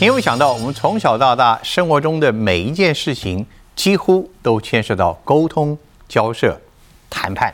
[0.00, 5.76] 你有没有想到，我们从小到大生活中的每一件事情，几乎都牵涉到沟通、
[6.08, 6.56] 交涉、
[7.10, 7.52] 谈判。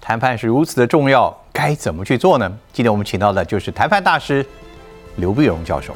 [0.00, 2.50] 谈判是如此的重要，该怎么去做呢？
[2.72, 4.44] 今天我们请到的就是谈判大师
[5.16, 5.94] 刘碧荣教授。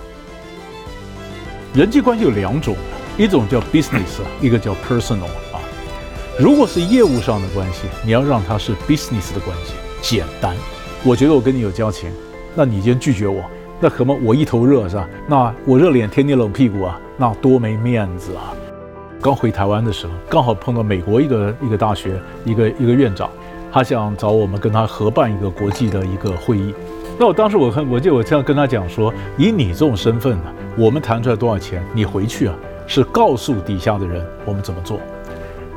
[1.74, 2.76] 人际关系有两种，
[3.16, 5.60] 一种叫 business， 一个叫 personal 啊。
[6.38, 10.54] 如果是业务上的关系，你要让它是 business 的关系，简单。
[11.04, 12.10] 我觉得我跟你有交情，
[12.54, 13.42] 那你今天拒绝我。
[13.80, 15.08] 那可能我一头热是吧？
[15.26, 18.52] 那我热脸贴你冷屁股啊，那多没面子啊！
[19.20, 23.30] 刚回台湾的时候，刚好碰到美国一个一个大学一个一个院长，
[23.72, 26.74] 他想找我们跟他合办一个国际的一个会议。
[27.18, 30.44] 那我当时我看，我就我这样跟他讲说，以你这种身份呢，
[30.76, 32.54] 我们谈出来多少钱，你回去啊
[32.86, 34.98] 是告诉底下的人我们怎么做，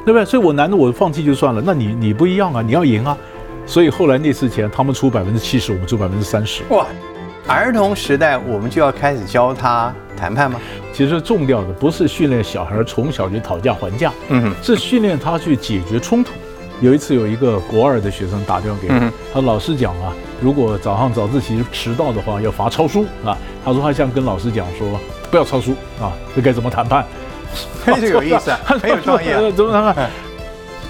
[0.06, 0.26] 对不对？
[0.26, 1.62] 所以我难道我放弃就算了？
[1.66, 3.18] 那你你不一样啊，你要赢啊！
[3.66, 6.64] 所以后来那次钱，他们出百分之七十，我们出百分之三十。
[6.70, 6.86] 哇！
[7.48, 10.60] 儿童时代，我们就要开始教他谈判吗？
[10.94, 16.32] 其实重要的不是训练小孩从小就讨价还价，嗯，是训练他去解决冲突。
[16.82, 23.38] 有一次，有一个国二的学生打电话给我，他老师讲啊，如果早上早自习迟到的话，要罚抄书啊。
[23.64, 25.00] 他说他想跟老师讲说，
[25.30, 27.06] 不要抄书啊，这该怎么谈判？
[27.86, 30.10] 很有意思啊， 很有创意啊， 怎么谈判？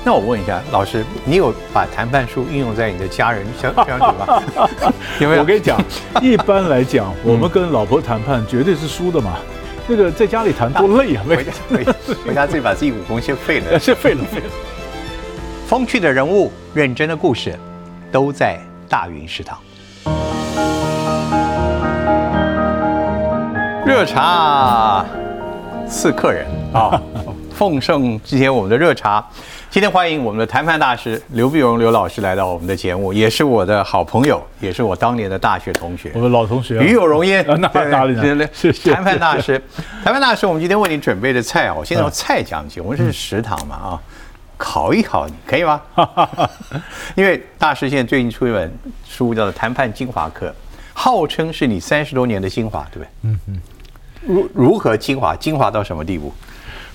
[0.04, 4.42] 那我问一下老师，你有把谈判术运用在你的家人相相处吗？
[5.22, 5.42] 有没有？
[5.42, 5.80] 我跟你讲，
[6.22, 9.38] 一般来讲，我们跟老婆谈判绝对是输的嘛。
[9.88, 11.24] 那个在家里谈多累啊！
[11.28, 11.52] 回家
[12.26, 14.46] 回家自己把自己武功先废了， 先废了废了。
[15.68, 17.58] 风趣的人物，认真的故事，
[18.12, 19.60] 都在大云食堂。
[23.86, 25.06] 热茶
[25.88, 27.00] 刺客人啊，
[27.54, 29.24] 奉盛今天我们的热茶。
[29.72, 37.42] 今天欢迎我们的谈判大师刘碧荣刘老师来到我们的节目，也是我的好朋友，也是我当年的大学同学，我们老同学，与有荣焉。
[37.58, 38.46] 那哪里呢？
[38.84, 39.62] 谈判大师，
[40.04, 42.82] 谈判大师，我们今天为你准备的菜啊，我先从菜讲起。
[42.82, 44.02] 我们是食堂嘛啊，
[44.58, 45.82] 考一考你可以吗？
[47.16, 48.70] 因为大师现在最近出一本
[49.08, 50.48] 书叫做《谈判精华课》，
[50.94, 53.08] 号称是你三十多年的精华，对不对？
[53.22, 53.62] 嗯嗯。
[54.24, 55.34] 如如何精华？
[55.38, 56.34] 精华到什么地步？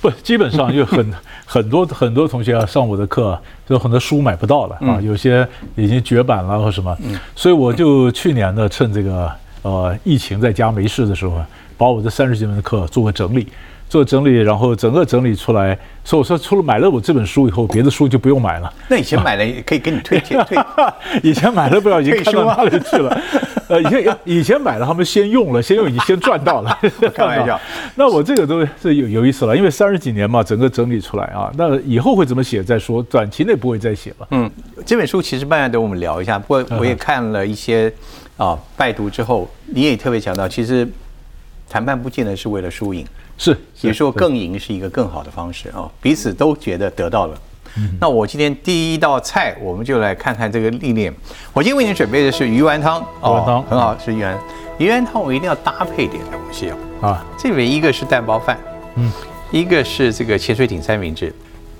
[0.08, 1.12] 不，基本上就很
[1.44, 6.96] 很多很多同学啊上我的课，就很多书买不到了啊，有些已经绝版了或什么，
[7.34, 9.30] 所以我就去年呢，趁这个
[9.62, 11.40] 呃疫情在家没事的时候，
[11.76, 13.46] 把我这三十几门的课做个整理。
[13.88, 18.72] 做整理，然后整个整理出来，所以我说，除了买了我这本书以后，别的书就不用买了。
[18.88, 20.58] 那以前买了可以给你退退退，
[21.22, 23.20] 以前买了不知道已经看到 哪里去了。
[23.68, 26.78] 呃，以前以前买了，他们先用了，先用已经先赚到了。
[27.14, 27.60] 开玩笑。
[27.94, 34.28] 那我这个都是有有意思了，因为三十几年嘛，整个整理出来啊，那以后会怎么写再说，短期内不会再写了。
[34.32, 34.50] 嗯，
[34.84, 36.38] 这本书其实慢慢等我们聊一下。
[36.38, 37.92] 不过我也看了一些
[38.36, 40.88] 啊，拜读之后，你也特别强调，其实
[41.68, 43.04] 谈判不见得是为了输赢。
[43.38, 47.38] 是，也说更赢是一个更好的方式哦，彼此都觉得得到了。
[48.00, 51.14] 那我今天第一道菜，我们就来看看这个历练。
[51.52, 54.38] 我今天为您准备的是鱼丸汤，鱼丸汤很好，是鱼丸。
[54.78, 57.08] 鱼丸汤我一定要搭配点东西哦。
[57.08, 58.58] 啊，这边一个是蛋包饭，
[58.94, 59.12] 嗯，
[59.50, 61.34] 一个是这个潜水艇三明治。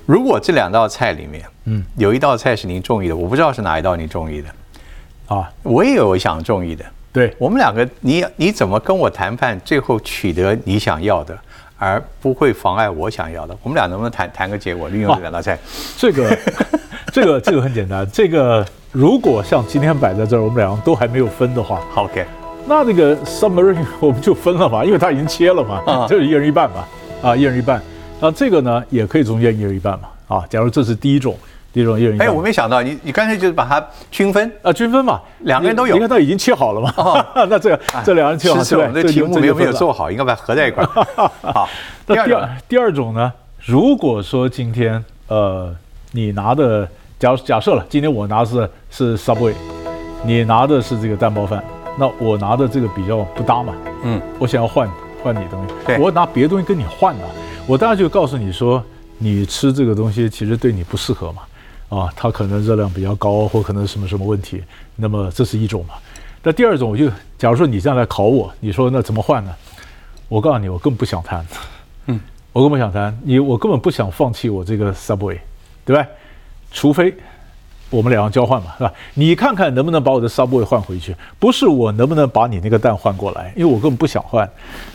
[0.04, 5.34] 如果这两道菜里面，嗯，有一道菜是您中意的，我不知道是哪一道您中意的。
[5.34, 6.84] 啊，我也有想中意的。
[7.10, 11.34] 对我们两个，你你怎么跟我谈判，最后取得你想要的？
[11.78, 13.56] 而不会妨碍我想要的。
[13.62, 14.88] 我们俩能不能谈谈个结果？
[14.88, 15.58] 利用这两道菜，
[15.96, 16.38] 这个，
[17.12, 18.06] 这个，这个很简单。
[18.12, 22.24] 这个如果像今天摆在这儿，我们两个都还没有分的话，OK，
[22.66, 26.84] 那这个 submarine 我们就分了嘛，因为它已经切了嘛，就是一人一半嘛，
[27.22, 27.80] 啊，一人一半。
[28.20, 31.36] 那这个呢，也可以中间一人一半嘛，啊，假如这是第一种。
[31.76, 35.92] 一种一人一哎，我没想到你，你干脆就是把它均分啊，均分嘛，两个人都有。
[35.92, 36.90] 你看他已经切好了嘛，
[37.50, 40.88] 那这个这两人切好，是我们的题目没有没有做好，应该把它合在一块儿。
[41.52, 41.68] 好，
[42.06, 43.30] 那第二第二种呢？
[43.62, 45.70] 如果说今天呃，
[46.12, 46.88] 你拿的
[47.18, 49.52] 假假设了，今天我拿的是是 Subway，
[50.24, 51.62] 你拿的是这个蛋包饭，
[51.98, 53.74] 那我拿的这个比较不搭嘛。
[54.02, 54.90] 嗯，我想要换
[55.22, 57.28] 换你东西，我拿别的东西跟你换啊，
[57.66, 58.82] 我当然就告诉你说，
[59.18, 61.42] 你吃这个东西其实对你不适合嘛。
[61.88, 64.62] 啊，它可能热量比较高，或可能什么什么问题，
[64.96, 65.94] 那么这是一种嘛。
[66.42, 69.52] 那第二种，我就假如说你这样来考我，你说那怎么换呢？
[70.28, 71.46] 我告诉你，我根本不想谈，
[72.06, 72.20] 嗯，
[72.52, 75.38] 我根本不想谈，你我根本不想放弃我这个 Subway，
[75.84, 76.06] 对吧？
[76.72, 77.14] 除非
[77.90, 78.92] 我们两个交换嘛，是吧？
[79.14, 84.48] 你看看能不能把我的 Subway 换回去，不是我能不能把你那个蛋换过来，因为我根本不想换。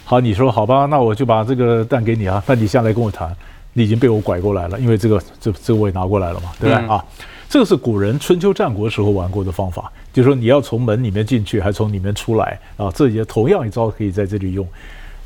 [0.03, 3.33] 好，你说好吧，那我就把这个蛋给你啊，那你下来跟我谈。
[3.73, 7.03] 你已经被我拐过来了，因为这个这这个我也拿过来了嘛，对不对啊？
[7.49, 14.65] 这个是古人春秋战国时候玩过的方法，就是说你要从门里面进去，还从里面出来啊，这也同样一招可以在这里用。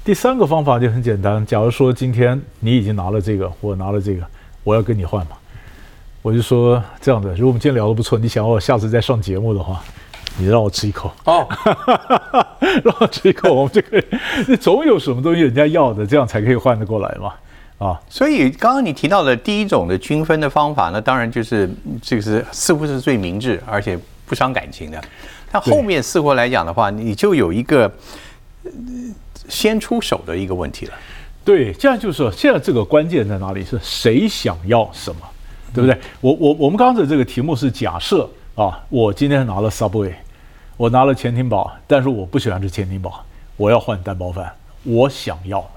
[0.04, 4.24] 第三个方法就很简单，假如说今天你已经拿了这个，我拿了这个，
[4.64, 5.34] 我要跟你换嘛，
[6.24, 9.80] 我就说这样的，如果我们今天聊得不错，你想要我下次再上节目的话，
[10.38, 11.48] 你让我吃一口哦，
[12.84, 14.04] 让我吃一口，我们就可以，
[14.48, 17.34] 你总有什么东西人家要的，这样才可以换得过来嘛。
[17.78, 21.70] 啊，所以刚刚你提到的第一种的均分的方法呢，当然就是
[22.02, 25.04] 这个是似乎是最明智，而且不伤感情的。
[25.52, 27.92] 但后面似乎来讲的话，你就有一个
[29.50, 30.94] 先出手的一个问题了。
[31.44, 33.64] 对，这样就是说，现在这个关键在哪里？
[33.64, 35.22] 是谁想要什么，
[35.74, 36.00] 对不对？
[36.22, 40.14] 我我我们刚刚的这个题目是假设啊，我今天拿了 Subway，
[40.78, 43.24] 我拿了潜艇堡，但是我不喜欢吃潜艇堡，
[43.58, 44.52] 我要换蛋包饭，
[44.84, 45.70] 我想要。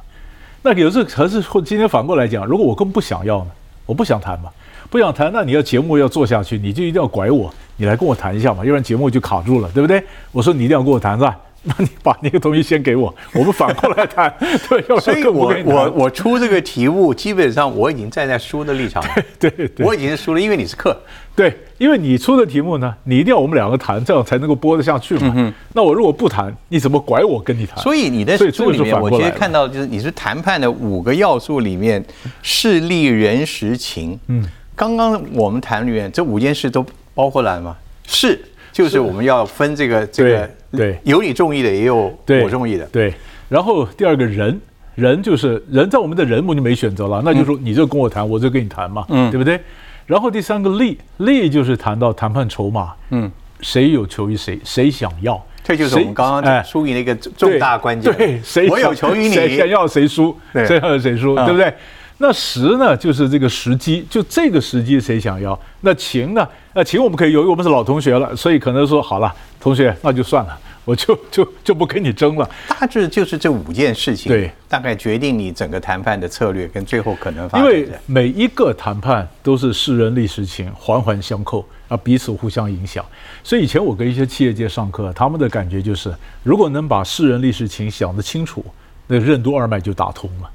[0.63, 3.51] 那有时候还是或今天反过来讲，如果我更不想要呢？
[3.87, 4.51] 我不想谈嘛，
[4.91, 10.03] 不想谈，那你要节目要做下去，你就一定要拐我，你来跟我谈一下嘛，要不然节目就卡住了，对不对？
[10.33, 11.39] 我说你一定要跟我谈是吧？
[11.79, 14.33] 那你把那个东西先给我，我们反过来谈。
[14.71, 19.05] 对，所以我我我出这个题目，基本上我已经站在输的立场。
[19.39, 20.99] 对对，我已经是输了，因为你是客。
[21.37, 25.33] 对，因为你出的题目呢，你一定要我们两个谈，这样才能够播得下去嘛。
[25.37, 27.77] 嗯那我如果不谈，你怎么拐我跟你谈？
[27.79, 32.03] 所以你的书里面，我其实看到就是你是谈判的五个要素里面，
[32.43, 34.19] 势利、人、实、情。
[34.29, 34.43] 嗯，
[34.75, 36.85] 刚刚我们谈里面这五件事都
[37.15, 37.77] 包括了吗？
[38.07, 38.41] 是。
[38.71, 43.13] 就是我们要分这个这个，对，有你中意的，也有我中意的，对。
[43.49, 44.61] 然后第二个人，
[44.95, 49.59] 人就是人在我们的人，我就没选择了，那就是说你就跟我谈，我就跟你谈嘛，嗯，对不对？
[50.07, 53.31] 然后第三个利，利就是谈到谈判筹码，嗯，
[53.61, 61.73] 谁有求于谁，谁想要，这就是我们刚刚输赢的一个重大关键，对，谁我有求于你，谁想要谁输，谁要谁输，对不对？
[62.21, 65.59] 那时呢，就是这个时机，就这个时机谁想要？
[65.83, 66.47] 那情呢？
[66.79, 72.49] 那请我们可以，由于我们是老同学了，所以可能说好了，同学那就算了，我就 就就不跟你争了。
[72.69, 83.05] 大致就是这五件事情，对，大概决定你整个谈判的策略跟最后可能发因为每一个谈判都是世人历史情，环环相扣，啊，彼此互相影响。
[83.43, 86.15] 所以以前我跟一些企业界上课，他们的感觉就是，
[86.45, 88.65] 如果能把世人历史情想得清楚，
[89.09, 90.49] 那任督二脉就打通了。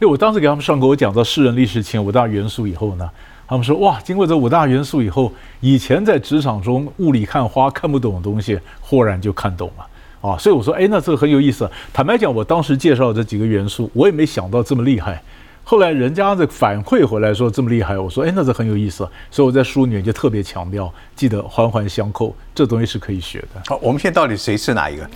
[0.00, 3.08] 因为我当时给他们上课，我讲到世人历史情五大元素以后呢，
[3.48, 9.86] 他们说哇，经过这五大元素以后，以前在职场中雾里看花看不懂的东西，豁然就看懂了
[10.20, 10.36] 啊！
[10.36, 11.68] 所以我说，哎，那这个很有意思。
[11.90, 15.22] 坦白讲，我当时介绍这几个元素，我也没想到这么厉害。
[15.64, 23.62] 后来人家的反馈回来说这么厉害，我说哎，那这很有意思，所以我在书里面就特别强调，记得环环相扣，这东西是可以学的。
[23.66, 25.08] 好，我们现在到底谁是哪一个？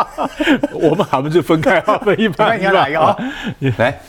[0.72, 1.96] 我们还不就分开啊？
[1.98, 3.16] 分一半，你要哪一个啊？
[3.78, 4.00] 来，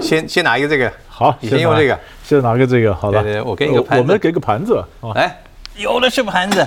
[0.00, 3.44] 先先拿一个这个，好，你先用这个，先拿个这个，好的。
[3.44, 4.82] 我给你个盘子，我们给个盘子，
[5.14, 5.38] 来，
[5.76, 6.66] 有的是盘子。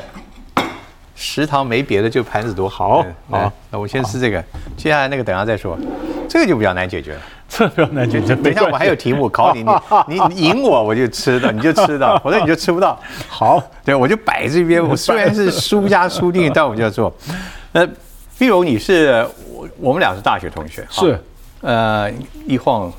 [1.16, 3.04] 食堂没别的，就盘子多好。
[3.32, 4.44] 好，那我先吃这个，
[4.78, 5.76] 接下来那个等下再说。
[6.30, 7.22] 这个就比较难解决了。
[7.50, 8.36] 这比较难解决。
[8.36, 9.66] 等一下，我还有题目考你，
[10.08, 13.00] 你 你赢我，我就吃到，你就吃到，否则你就吃不到。
[13.28, 14.88] 好，对，我就摆这边。
[14.88, 17.12] 我虽然是输家输定， 但我就要做。
[17.72, 17.88] 呃，
[18.38, 21.20] 比如你是我，我们俩是大学同学，是，
[21.62, 22.08] 呃，
[22.46, 22.94] 一晃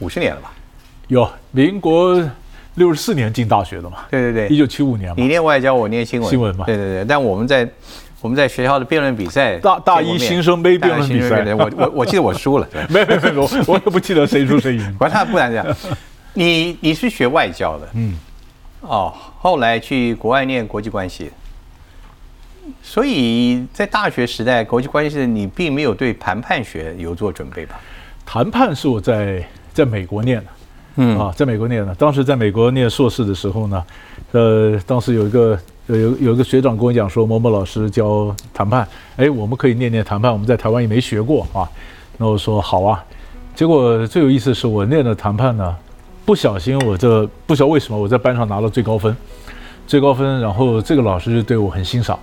[0.00, 0.52] 五十年了吧？
[1.08, 2.22] 有，民国
[2.74, 3.98] 六十四年进大学的嘛？
[4.10, 5.14] 对对对，一九七五年嘛。
[5.16, 6.28] 你念外交，我念新闻。
[6.30, 6.64] 新闻嘛？
[6.64, 7.68] 对对对，但我们在。
[8.22, 14.94] 我们在学校的辩论比赛，大大一新生杯辩论比赛，我我我记得我输了， 没有没有，我我也不记得谁输谁赢。
[14.98, 15.76] 管他不然这样，
[16.32, 18.16] 你你是学外交的，嗯，
[18.80, 21.30] 哦，后来去国外念国际关系，
[22.82, 27.78] 所以在大学时代国际关系你并没有对谈判学有做准备吧？
[28.24, 30.46] 谈判是我在在美国念的，
[30.96, 33.84] 嗯啊，在美国念的，当时在美国念硕士的时候呢，
[34.32, 35.58] 呃，当时有一个。
[35.88, 38.84] 有有一个学长跟我讲说，某某老师教谈判，
[39.14, 41.62] 哎，我们可以念念谈判，我们在台湾也没学过啊。
[42.16, 43.04] 那我说好啊。
[43.54, 45.72] 结果最有意思的是，我念的谈判呢，
[46.24, 49.16] 不小心我这不晓得为什么我在班上拿了最高分，
[49.86, 50.40] 最高分。
[50.40, 52.18] 然后这个老师就对我很欣赏，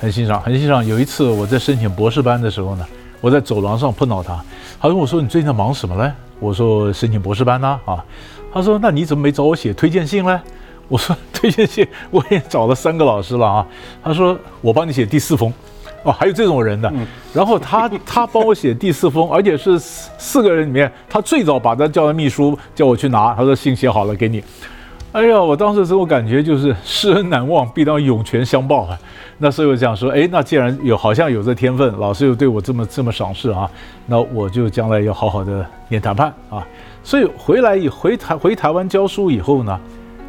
[0.00, 0.84] 很欣赏，很欣赏。
[0.84, 2.84] 有一次我在申请博士班的时候呢，
[3.20, 4.44] 我在走廊上碰到他，
[4.80, 8.04] 他跟我说：“你最近在忙什么嘞？”我说：“申请博士班呢。”啊，
[8.52, 10.38] 他说：“那你怎么没找我写推荐信嘞？”
[10.88, 13.66] 我说推荐信我也找了三个老师了啊，
[14.04, 15.52] 他说我帮你写第四封，
[16.04, 16.92] 哦，还有这种人的，
[17.34, 24.40] 然后他 他帮我写第四封，而且是四个人里面他最早把他叫的秘书叫我去拿，他说信写好了给你，
[25.16, 28.98] 哎呀，我当时这种感觉就是世恩难忘必当涌泉相报啊，
[29.38, 33.66] 那所以我想说，哎，那既然有好像有这天分，老师又对我这么这么赏识啊，
[34.04, 36.62] 那我就将来要好好的念谈判啊，
[37.02, 39.80] 所以回来以回台回台湾教书以后呢。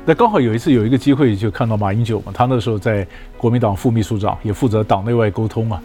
[0.06, 3.06] 那刚好有一次有一个机会，就看到马英九嘛，他那时候在
[3.38, 5.82] 国民党副秘书长，也负责党内外沟通嘛。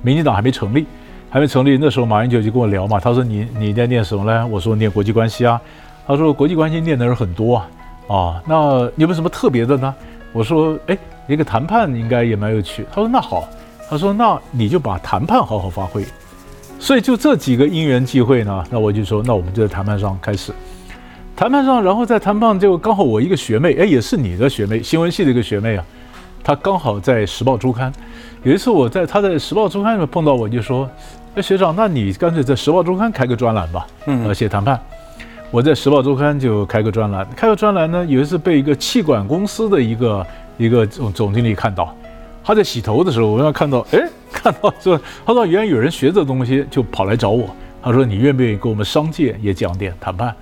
[0.00, 0.86] 民进党还没成立，
[1.28, 4.46] 还没成立，那时候马英九就跟我聊嘛，他说你你在念什么呢？
[4.46, 5.60] 我说念国际关系啊。
[6.06, 7.68] 他说国际关系念的人很多啊，
[8.08, 9.94] 啊，那你有没有什么特别的呢？
[10.32, 10.96] 我说哎，
[11.26, 12.86] 一个谈判应该也蛮有趣。
[12.90, 13.48] 他说那好，
[13.88, 16.04] 他说那你就把谈判好好发挥。
[16.78, 20.52] 所以就这几个因缘际会呢，那我就说那我们就在谈判上开始。
[21.34, 25.84] 谈判上，然后在谈判就刚好我一个学妹，哎，也是你的学妹，新闻系的一个学妹啊，
[26.44, 27.92] 她刚好在《时报周刊》。
[28.42, 30.88] 有一次我在她在《时报周刊》里面碰到我，就说
[31.34, 34.80] ：“哎，学长，那你干脆在《时报周刊》开个专栏吧，嗯，写谈判。”
[35.52, 40.26] 我在《时报周刊》就开个专栏，开个专栏呢，有一次被一个气管公司的一个
[40.58, 41.96] 一个总总经理看到，
[42.42, 47.48] 他在洗头的时候，我让看到， 哎，看到说，他说原来有人学这东西，就跑来找我，
[47.80, 50.34] 他说你愿不愿意跟我们商界也讲点谈判？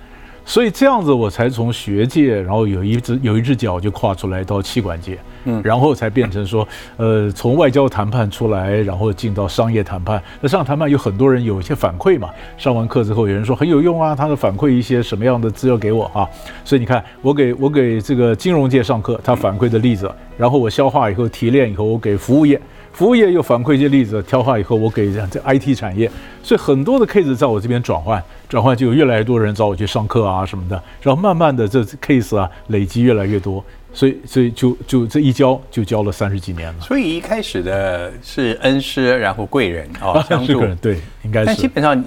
[0.45, 6.65] 所以这样子，我才从学界，然后有一只有一只脚就跨出来到气管界，嗯，然后才变成说，
[6.97, 10.21] 呃，从外交谈判出来，然后进到商业谈判。
[10.39, 16.29] 那上谈判有很多人有一些反馈嘛，上完课之后有人说很有用啊，他的反馈一些什么样的资料给我啊？
[16.63, 22.61] 所以你看，我给我给这个金融界上课，他反馈的例子，然后我消化以后提炼以后，我给服务业。
[22.93, 26.09] 服务业又反馈一些例子，挑化以后，我给这 IT 产业，
[26.41, 36.81] 所以很多的 case 在我这边转换，转换就有越来越多人找我去上课啊什么的，然后慢慢的这 case 啊累积越来越多，所以所以就就这一教就教了三十几年了。
[36.81, 41.45] 所以一开始的是恩师，然后贵人啊 相助，对，应该是。
[41.47, 42.03] 但基本上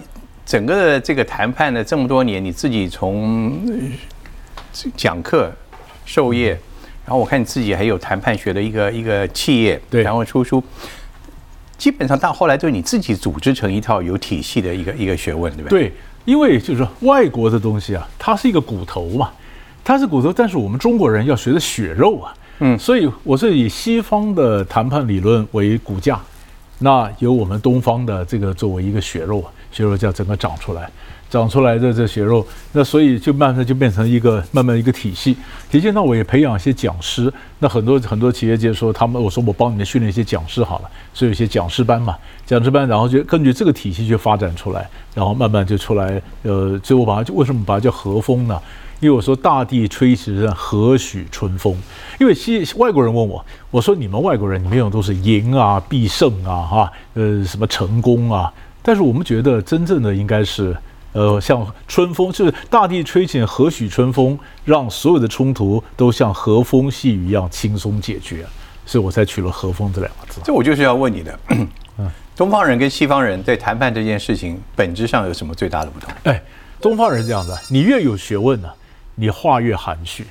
[0.46, 3.60] 整个的这个谈判的这么多年，你自己从
[4.96, 5.52] 讲课
[6.04, 6.58] 授业。
[7.04, 10.62] 然后我看你自己还有谈判学的一个一个企业，对，然后出书，
[11.78, 15.84] 基本上到后来就是你自己组织成一套有体系的一个一个学问，对不对？
[15.84, 15.92] 对，
[16.28, 19.30] 因为就是说外国的东西啊，它是一个骨头嘛，
[19.82, 26.20] 它是骨头，但是我们中国人要学的血肉啊，嗯，所以我是以西方的谈判理论为骨架，
[26.80, 30.90] 那由我们东方的这个作为一个血肉啊，血肉叫整个长出来。
[31.30, 35.36] 长出来的这血肉，那所以就慢慢就变成一个慢慢一个体系。
[35.70, 42.16] 体系那我也培养一些讲师，那很多很多企业界说他们，我说我帮你们训练一些讲师好了，所以有些讲师班嘛，
[42.46, 46.20] 讲师班，然后就根据这个体系去发展出来，然后慢慢就出来。
[46.44, 48.58] 呃，最后把它为什么把它叫和风呢？
[49.00, 51.76] 因为我说大地吹起何许春风？
[52.18, 58.50] 因为西外国人问我，我说你们外国人你们用都是赢啊、必胜啊、哈呃什么成功啊，
[58.82, 60.74] 但是我们觉得真正的应该是。
[61.18, 68.46] 呃，像春风，就是大地吹起何许春风，让所有的冲突都像和风细雨一样轻松解决，
[68.86, 70.40] 所以我才取了“和风”这两个字。
[70.44, 76.08] 这我就是要问你的，嗯，东方人跟西方人在谈判这件事情本质上有什么最大的不同？
[76.22, 76.40] 哎，
[76.80, 78.68] 东方人这样子，你越有学问呢，
[79.16, 80.22] 你话越含蓄；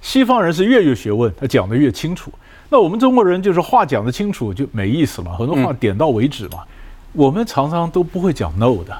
[0.00, 2.30] 西方人是越有学问，他讲的越清楚。
[2.70, 6.60] 那我们中国人就是话讲得清楚就没意思了，很多话点到为止嘛。
[7.14, 8.96] 我们常常都不会讲 no 的，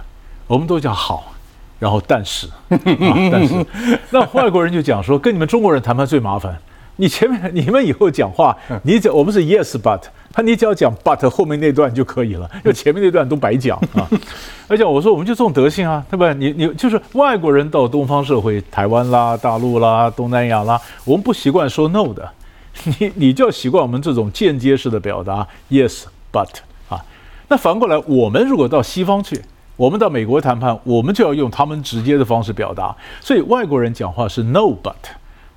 [0.48, 1.34] 我们都讲好。
[1.78, 3.66] 然后，但是，但是，
[4.10, 6.56] 那外国人就讲说，跟你们中国人谈判最麻烦。
[6.98, 10.00] 你前面你们以后讲话，你讲我们是 yes but，
[10.32, 14.08] 他你只要讲 but 后面那段就可以了，因为前面那段都白讲啊。
[14.66, 16.32] 而且我说我们就这种德性啊，对吧？
[16.32, 22.26] 你你就是外国人到东方社会，台湾啦、大陆啦、东南亚啦，我们不习惯说 no 的，
[22.98, 26.48] 你你就要习惯我们这种间接式的表达 yes but
[26.88, 27.04] 啊。
[27.48, 29.42] 那反过来，我们如果到西方去。
[29.76, 32.96] 我们到美国谈判，我们就要用他们直接的方式表达。
[33.20, 34.94] 所以外国人讲话是 no but，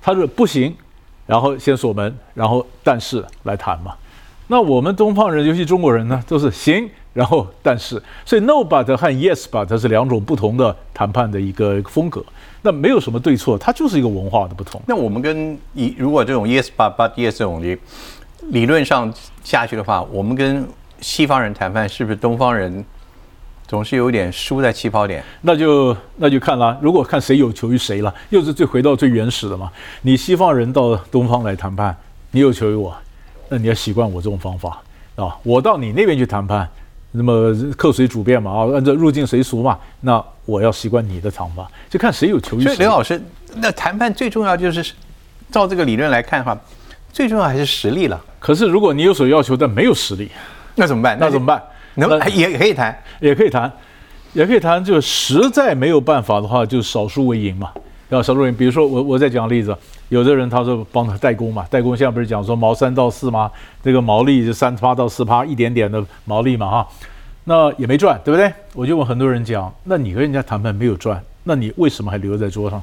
[0.02, 0.74] 他说不行，
[1.26, 3.94] 然后先锁门，然后但是来谈嘛。
[4.48, 8.02] 那我们东方人，尤其中国人呢，都是行，然后但是。
[8.26, 12.22] 所以 no but 和 yes but 是两种不同的谈判的一个风格。
[12.62, 14.82] 那没有什么对错，它就是一个文化的不同。
[14.86, 17.78] 那我们跟以如果这种 yes but but yes 这种理
[18.48, 19.10] 理论上
[19.42, 20.68] 下去的话，我们跟
[21.00, 22.84] 西方人谈判，是不是东方人？
[23.70, 26.76] 总是有点输在起跑点，那就那就看啦。
[26.82, 29.70] 如果看谁有求于谁了，又是最回到最原始的嘛。
[30.02, 31.96] 你西方人到东方来谈判，
[32.32, 32.92] 你有求于我，
[33.48, 34.82] 那你要习惯我这种方法
[35.14, 35.38] 啊。
[35.44, 36.68] 我到你那边去谈判，
[37.12, 39.78] 那么客随主便嘛啊，按照入境随俗嘛。
[40.00, 42.64] 那我要习惯你的谈法，就看谁有求于谁。
[42.64, 43.22] 所以刘老师，
[43.54, 44.92] 那谈判最重要就是
[45.52, 46.58] 照这个理论来看的话，
[47.12, 48.20] 最重要还是实力了。
[48.40, 50.28] 可是如果你有所要求，但没有实力，
[50.74, 51.16] 那怎么办？
[51.20, 51.62] 那怎么办？
[52.06, 53.72] 能也可以谈，也可以谈，
[54.32, 54.84] 也可以谈。
[54.84, 57.70] 就实在没有办法的话，就少数为赢嘛。
[58.08, 58.54] 要少数为赢。
[58.54, 59.76] 比如说，我我再讲个例子，
[60.08, 63.50] 有的人他说帮他代工嘛，代工现在不是讲说毛三到四吗？
[63.82, 66.88] 这个毛利就三八到四趴，一点点的毛利嘛哈。
[67.44, 68.52] 那也没赚，对不对？
[68.74, 72.82] 我就问很多人讲，那你跟人家谈判没有赚，那你为什么还留在桌上？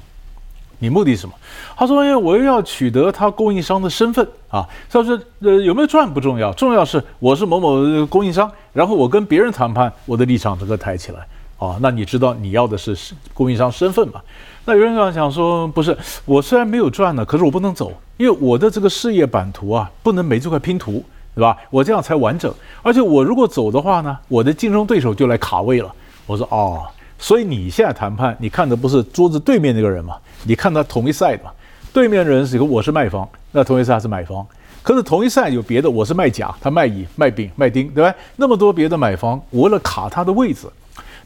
[0.79, 1.33] 你目的是什么？
[1.75, 11.25] 他说：“哎，我又要取得他供应商的身份啊。”他说：“呃，有没有赚不重要，重要是我是某某供应商，然后我跟别人谈判，我的立场整个抬起来
[11.57, 11.77] 啊。
[11.81, 12.95] 那你知道你要的是
[13.33, 14.21] 供应商身份嘛？
[14.65, 21.03] 那有人想想说，不是，我虽然没有赚呢，可是我不能走，因为我的这个事业版图啊，不能没这块拼图，
[21.33, 21.57] 对吧？
[21.69, 22.53] 我这样才完整。
[22.83, 25.91] 而且我如果走的话呢，我的竞争对手就来卡位了。
[26.27, 26.85] 我说哦。”
[27.17, 30.15] 所以你现在谈判，你看的不是桌子对面那个人嘛？
[30.43, 31.51] 你看他同一 side 嘛？
[31.93, 34.45] 对面的人是一个我是卖方，那同一 side 是买方。
[34.83, 38.13] 可是同一 side 有别的，我是卖甲，他卖乙、卖丙、卖丁，对吧？
[38.35, 40.67] 那么多别的买方，为了卡他的位置，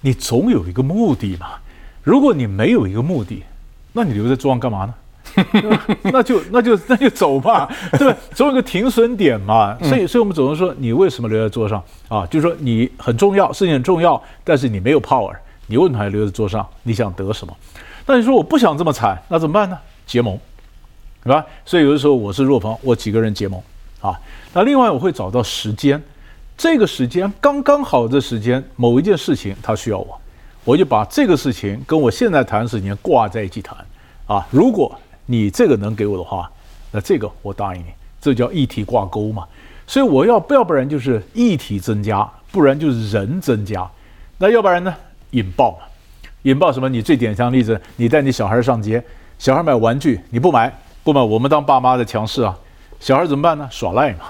[0.01, 1.47] 你总有一个目的嘛。
[2.03, 3.43] 如果你没有一个目的，
[3.93, 4.93] 那你留在桌上干嘛呢？
[6.03, 7.69] 那就那就那就走吧，
[7.99, 8.17] 对吧？
[8.33, 9.77] 总有个停损点嘛。
[9.83, 12.25] 所以，所以我们总是说，你为什么留在桌上啊？
[12.25, 15.33] 就是说你很重要，事情很重要，但是你没有 power。
[15.71, 16.67] 你为什么还留在桌上？
[16.83, 17.57] 你想得什么？
[18.05, 19.79] 那你说我不想这么惨，那怎么办呢？
[20.05, 20.37] 结盟，
[21.23, 21.45] 对吧？
[21.65, 23.61] 所以有的时候我是弱方，我几个人结盟
[24.01, 24.19] 啊。
[24.51, 26.03] 那另外我会找到时间，
[26.57, 30.19] 这个时间刚刚好的时间，某一件事情他需要我，
[30.65, 33.77] 我就把这个事情跟我现在谈的事情挂在一起谈
[34.27, 34.45] 啊。
[34.51, 34.93] 如果
[35.25, 36.51] 你这个能给我的话，
[36.91, 37.85] 那这个我答应你，
[38.19, 39.47] 这叫议题挂钩嘛。
[39.87, 43.89] 所以我要要不然就是议题增加，不然就是人增加。
[44.37, 44.93] 那要不然呢？
[45.31, 45.77] 引爆嘛，
[46.43, 46.87] 引爆什么？
[46.89, 49.03] 你最典型的例子，你带你小孩上街，
[49.37, 50.71] 小孩买玩具，你不买，
[51.03, 52.57] 不买，我们当爸妈的强势啊，
[52.99, 53.67] 小孩怎么办呢？
[53.71, 54.25] 耍赖嘛，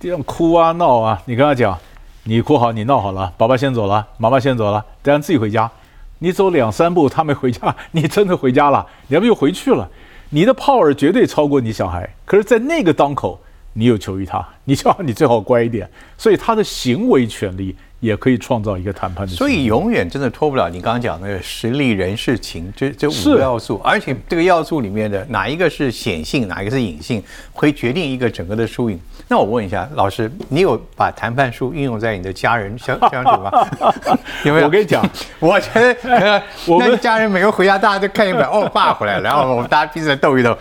[0.00, 1.78] 这样哭啊闹啊，你跟他讲，
[2.24, 5.70] 你哭好，你闹好了，爸爸先走了，妈妈先走了，等下自己回家，
[6.20, 9.88] 你走两三步，他没回家， 你真的回家了，你要不就回去了，
[10.30, 13.38] 你的 power 绝对超过你小孩，可是，在那个当口，
[13.74, 17.76] 你有求于他，你叫你最好乖一点，所以他的行为权利。
[18.00, 27.22] 也可以创造一个谈判的，所以永远真的脱不了你刚刚讲那个实力、人事、情这这五个要素，而且这个要素里面的哪一个是显性，哪一个是隐性，
[27.52, 29.00] 会决定一个整个的输赢。
[29.28, 33.50] 那我问一下老师，你有把谈判术运用在你的家人相相处吗？
[34.44, 34.66] 有没有？
[34.66, 35.04] 我跟你讲，
[35.40, 40.56] 我觉得 我们家人每个回家，大家都看一本哦，爸回来了，然后我们大家彼此斗一斗，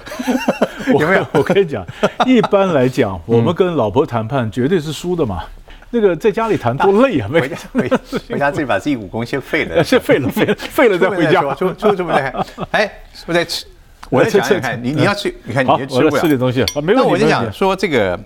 [0.98, 1.28] 有没有？
[1.34, 1.86] 我跟你讲，
[2.26, 5.43] 一般来讲，我们跟老婆谈判绝对是输的嘛。
[5.91, 7.30] 那个在家里谈多累啊！
[7.32, 7.89] 回家 回
[8.30, 11.41] 回家自己把自己武功先废了， 先废了，废了， 废了再回家。
[11.54, 12.34] 出出这么厉害？
[12.71, 12.91] 哎，
[13.26, 13.65] 我在吃，
[14.10, 16.65] 我在想看你你要去，你看你吃不了吃点东西。
[16.82, 18.19] 没问题那我就想说这个，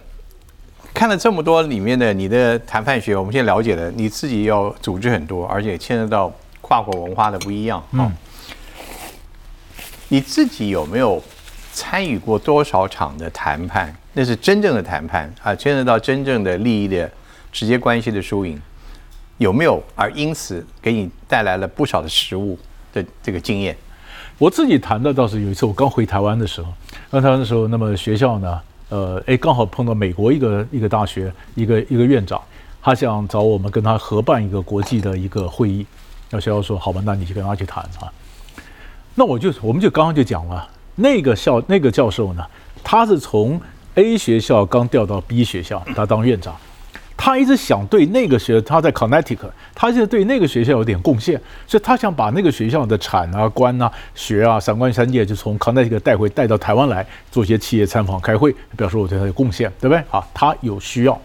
[0.93, 7.83] 看了这么多里面的你的谈判学，我们现在了解了，你自己要组织很多，而且牵涉到跨国文化的不一样。
[7.91, 8.11] 嗯，
[10.07, 11.21] 你自己有没有
[11.71, 13.95] 参与过多少场的谈判？
[14.13, 17.09] 那是真正的谈判啊，牵涉到真正的利益的。
[17.51, 18.59] 直接关系的输赢
[19.37, 19.81] 有没有？
[19.95, 22.57] 而因此给你带来了不少的食物
[22.91, 23.75] 的这个经验。
[24.37, 26.73] 我自己谈的倒是有一次，我刚回台湾的时候，
[27.11, 32.41] 刚台湾的时候，那么学校呢，呃，哎，刚好碰到美国一个一个大学一个一个院长，
[32.81, 35.85] 他想找我们跟他合办一个国际的一个会议。
[36.29, 38.11] 那学校说好吧，那你就跟他去谈啊。
[39.15, 42.45] 那我就我们就刚刚就讲了，那个校那个教授呢，
[42.83, 43.59] 他是从
[43.95, 46.55] A 学校刚调到 B 学校，他当院长。
[47.21, 60.01] 他一直想对那个学，他在 Connecticut，他现在对那个学校有点贡献，所以他想把那个学校的产啊、官啊、学啊、三官三界就从 Connecticut 带回带到台湾来做些企业参访、开会，表示我对他有贡献，对不对？
[60.09, 61.21] 啊，他有需要，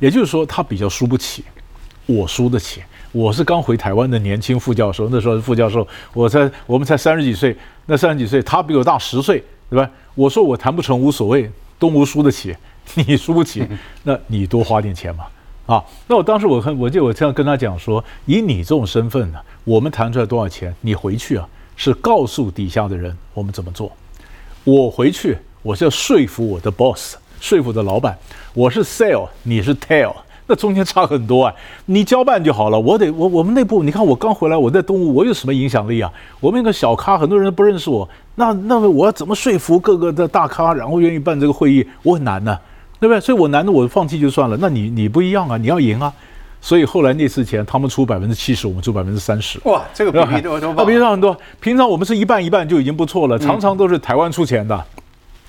[0.00, 1.44] 也就是说他比较输不起，
[2.06, 2.82] 我输得起。
[3.12, 9.40] 我是刚回台湾的年轻副教授，那时候副教授，我才我们才三十几岁，那三十几岁他比我大十岁，
[9.70, 9.88] 对吧？
[10.16, 12.52] 我说我谈不成无所谓，东吴输得起。
[12.94, 13.66] 你输不起，
[14.02, 15.24] 那你多花点钱嘛，
[15.66, 23.92] 啊，那我当时我看，我就我这样跟他讲说，以你这种身份呢，我们谈出来多少钱，你回去啊是告诉底下的人我们怎么做，
[24.64, 28.18] 我回去我是要说服我的 boss，说服的老板，
[28.54, 30.14] 我是 sale，你是 tail。
[30.46, 31.54] 那中间差很多啊！
[31.86, 32.80] 你交办就好了。
[32.80, 36.12] 我得我我们内部，你看我刚回来，我在东吴，我有什么影响力啊？
[36.40, 38.08] 我们一个小咖，很多人不认识我。
[38.34, 41.86] 那那我要怎么说服各个的大咖，然后愿意办这个会议？
[42.02, 42.58] 我很难呢，
[43.00, 43.20] 对不对？
[43.20, 44.56] 所以我难的我放弃就算了。
[44.60, 46.12] 那你你不一样啊，你要赢啊！
[46.60, 49.58] 所以后来那次钱，他们出百分之七十，我们出百分之三十。
[49.64, 51.34] 哇，这个比例多多比上很多。
[51.58, 54.84] 平常我们是一半一半就已经不错了，常常都是台湾出钱的。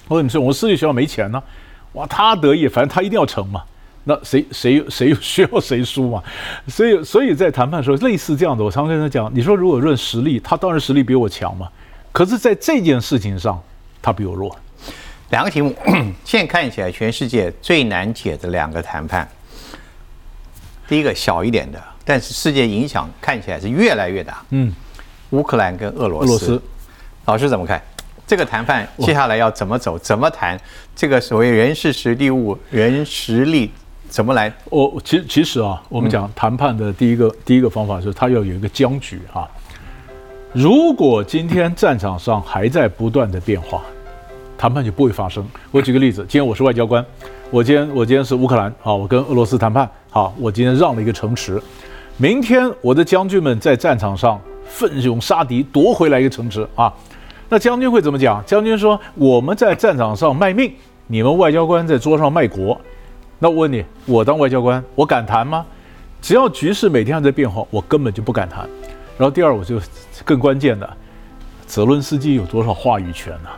[0.08, 1.44] 我跟你说，我们私立学校没钱呢。
[1.94, 3.62] 哇，他得意，反正他一定要成嘛。
[4.06, 6.24] 那谁谁谁 需要谁输嘛？
[6.68, 11.68] 所以所以在谈判的时候，类似这样的，我常跟他讲，你说如果论实力，他当然实力比我强嘛。
[12.14, 13.62] 可是，在这件事情上，
[14.02, 14.56] 他比我弱。
[15.32, 15.74] 两个题目，
[16.24, 19.28] 现在看起来全世界最难解的两个谈判。
[20.88, 24.44] 第一个小一点的，但是世界影响看起来是越来越大。
[24.50, 24.74] 嗯，
[25.30, 26.28] 乌克兰跟俄罗斯。
[26.28, 26.62] 俄罗斯，
[27.26, 27.82] 老师怎么看？
[28.28, 30.60] 这个谈判接下来要怎么走，怎么谈？
[30.94, 33.72] 这个所谓人事实地物，人实力
[34.10, 34.54] 怎么来？
[34.66, 39.50] 我其实其实啊，我们讲谈判的第一个第一个方法是，它要有一个僵局啊。
[40.52, 43.82] 如果今天战场上还在不断的变化，
[44.62, 45.44] 谈判就不会发生。
[45.72, 47.04] 我举个例子，今天我是外交官，
[47.50, 51.60] 我今天我今天是乌克兰，好，我跟俄罗斯谈判，好，我今天让了一个城池，
[52.18, 56.94] 明天我的将军们在战场上奋勇杀敌，夺回来一个城池啊。
[57.50, 58.40] 那将军会怎么讲？
[58.46, 60.72] 将军说我们在战场上卖命，
[61.08, 62.80] 你们外交官在桌上卖国。
[63.40, 65.66] 那我问你，我当外交官，我敢谈吗？
[66.22, 68.70] 只要局势每天还在变化，我根本就不敢谈。
[69.18, 69.82] 然后第二，我就
[70.24, 70.88] 更关键的，
[71.66, 73.50] 泽伦斯基有多少话语权呢？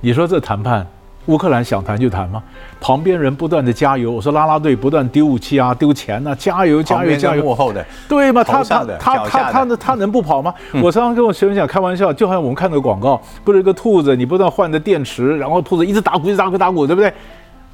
[0.00, 0.86] 你说这谈判，
[1.26, 2.42] 乌克兰想谈就谈吗？
[2.80, 7.42] 旁边人不断的加油，我说拉拉队不断丢武器啊，丢钱呐，加油加油加油！
[7.42, 8.44] 幕后的对吗？
[8.44, 10.54] 他他他他他他能不跑吗？
[10.82, 17.12] 我常常跟我学生讲开玩笑，就好像我们看个广告，不是一个兔子，你不断换的电池，然后兔子一直打鼓，一直打鼓打鼓，对不对？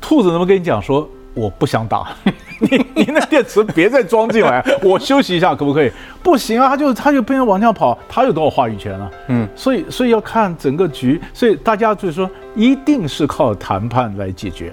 [0.00, 1.06] 兔子怎么跟你讲说？
[1.34, 2.06] 我不想打，
[2.60, 5.90] 你你那电池别再装进来，我休息一下可不可以？
[6.22, 9.10] 不行啊，他就他就不能往下跑，他有多少话语权啊？
[9.28, 14.72] 嗯，所以所以要看整个局，所以大家就是说，一定是靠谈判来解决，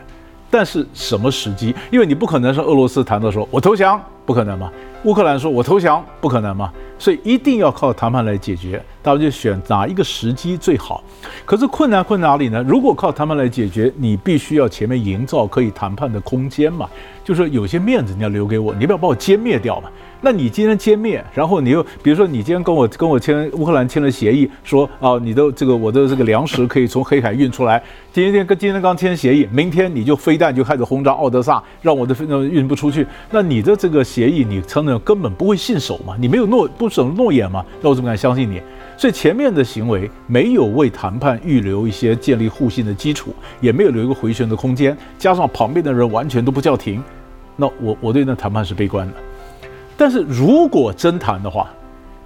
[0.50, 1.76] 但是什么时机？
[1.90, 4.72] 因为你不可能是俄罗斯谈的时候我投降，不可能嘛。
[5.04, 6.72] 乌克兰说我投降，不可能嘛。
[6.98, 11.04] 所以一定要靠谈判来解决，大家就选哪一个时机最好。
[11.44, 12.64] 可是困难困哪里呢？
[12.66, 16.88] 如果靠谈判来解决，你必须要前面营造可以谈判的空间嘛，
[17.26, 19.90] 就是有些面子你要留给我，你不要把我歼灭掉嘛。
[20.24, 27.82] 那你今天歼灭，然后你又比如说你今天跟我跟我签乌克兰签了协议，说啊你的这个我的这个粮食可以从黑海运出来，
[28.14, 36.16] 今天跟今天刚签协议，明天你就飞弹就开始轰炸奥德萨，让我的飞弹运不出去，那你的这个协议你承认根本不会信守嘛？
[36.20, 37.66] 你没有诺不守诺言嘛？
[37.82, 38.62] 那我怎么敢相信你？
[38.98, 47.04] 所以前面的行为没有为谈判预留一些建立互信的基础，也没有留一个回旋的空间，加上旁边的人完全都不叫停，
[47.56, 49.14] 那我我对那谈判是悲观的。
[50.02, 51.70] 但是如果真谈的话，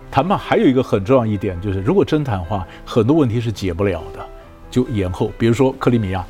[0.10, 4.26] 谈判还有一个很重要一点，就是如果真谈话，很多问题是解不了的，
[4.72, 5.30] 就延后。
[5.38, 6.26] 比如说克里米亚，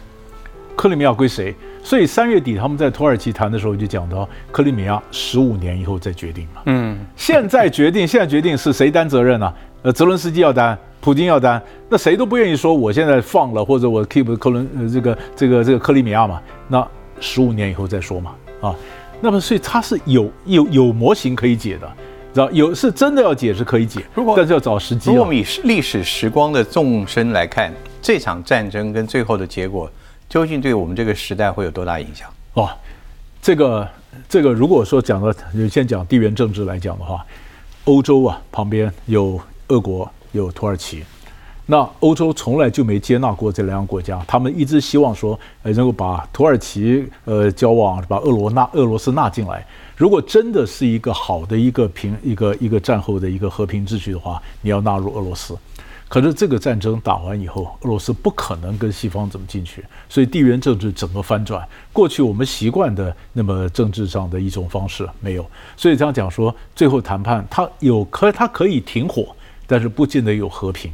[0.75, 1.53] 克里米亚归谁？
[1.83, 6.63] 所以三月底他们在土耳其谈的时候就讲到，克里米亚十五年以后再决定嘛。
[6.65, 9.53] 嗯，现在决定，现在决定是谁担责任呢？
[9.83, 16.41] 呃，泽伦斯基要担，普京要担，那谁都不愿意说我现在放了或者我 keep 克伦呃这个这个这个克里米亚嘛。
[16.67, 16.87] 那
[17.19, 18.31] 十五年以后再说嘛。
[18.61, 18.75] 啊。
[19.25, 21.91] 那么，所以它是有有有模型可以解的，
[22.33, 25.09] 知道有是真的要解是可以解，如果但是要找时机。
[25.09, 29.89] 如果我们以历史时光的纵深来看，这场战争跟最后的结果，
[30.29, 32.29] 究竟对我们这个时代会有多大影响？
[32.53, 32.69] 哦，
[33.41, 33.87] 这个
[34.29, 35.33] 这个，如果说讲到
[35.69, 37.25] 先讲地缘政治来讲的话，
[37.85, 41.03] 欧洲啊旁边有俄国，有土耳其。
[41.67, 49.65] 那欧洲从来就没接纳过这两个国家，他们一直希望说，呃，能够把土耳其呃交往，把俄罗纳俄罗斯纳进来。
[49.97, 55.57] 如果真的是一个好的一个平一个一个战后的一个和平秩序的话，你要纳入俄罗斯。
[56.07, 61.67] 可是这个战争打完以后，俄罗斯不可能跟西方怎么进去，所以地缘政治整个翻转。
[61.91, 65.43] 过去我们习惯的那么政治上的一种方式没有，
[65.75, 70.93] 所以这样讲说，最后谈判它有可它可以停火，但是不见得有和平。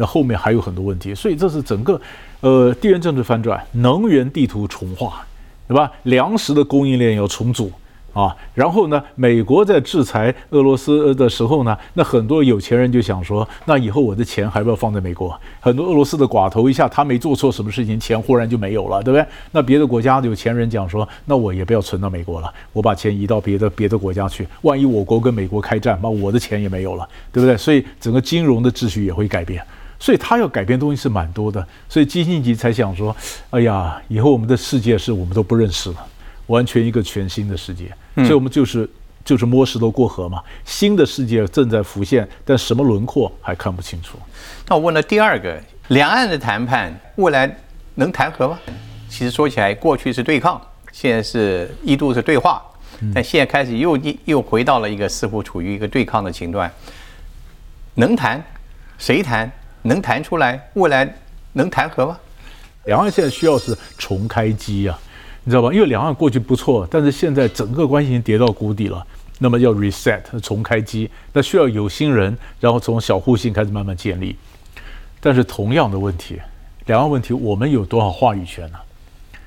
[0.00, 2.00] 那后面还有很多问题，所以这是整个，
[2.40, 5.26] 呃，地缘政治翻转，能源地图重画，
[5.66, 5.90] 对吧？
[6.04, 7.72] 粮食的供应链要重组
[8.12, 8.34] 啊。
[8.54, 15.36] 然后呢，美国在制裁俄罗斯的时候呢，那很多有钱人就想说，那以后我的钱还不要放在美国？
[15.58, 19.26] 很多俄罗斯的寡头一下他没做错什么事情，钱忽然就没有了，对不对？
[19.50, 24.46] 那别的国家有钱人讲说，那我也不要存到美国了，我把钱移到别的别的国家去。
[24.62, 27.56] 万一我国跟美国开战，那我的钱也没有了，对不对？
[27.56, 29.60] 所以整个金融的秩序也会改变。
[29.98, 33.14] 所以他要改变东西是蛮多的，所以基辛格才想说
[33.50, 36.06] ：“哎呀，以后我们的世界是我们都不认识了，
[36.46, 37.92] 完全一个全新的世界。
[38.16, 38.88] 所以我们就是
[39.24, 44.16] 就是摸石头过河嘛，新的世界正在浮现，但什么轮廓还看不清楚。”
[44.68, 47.52] 那我问了第二个，两岸的谈判未来
[47.96, 48.58] 能谈和吗？
[49.08, 50.60] 其实说起来，过去是对抗，
[50.92, 52.62] 现在是一度是对话，
[53.14, 56.70] 但现在开始又又回到了一个似乎处于一个对抗的情段，
[57.94, 58.40] 能谈？
[58.98, 59.50] 谁谈？
[59.88, 61.12] 能谈出来，未来
[61.54, 62.16] 能谈和吗？
[62.84, 64.98] 两岸现在需要是重开机啊，
[65.42, 65.72] 你知道吧？
[65.72, 69.04] 因为两岸过去不错，但是现在整个关系已经跌到谷底了。
[69.40, 74.36] 那么要 reset 重开机，那需要有心人，然后从小互信开始慢慢建立。
[75.20, 76.40] 但是同样的问题，
[76.86, 78.78] 两岸问题，我们有多少话语权呢？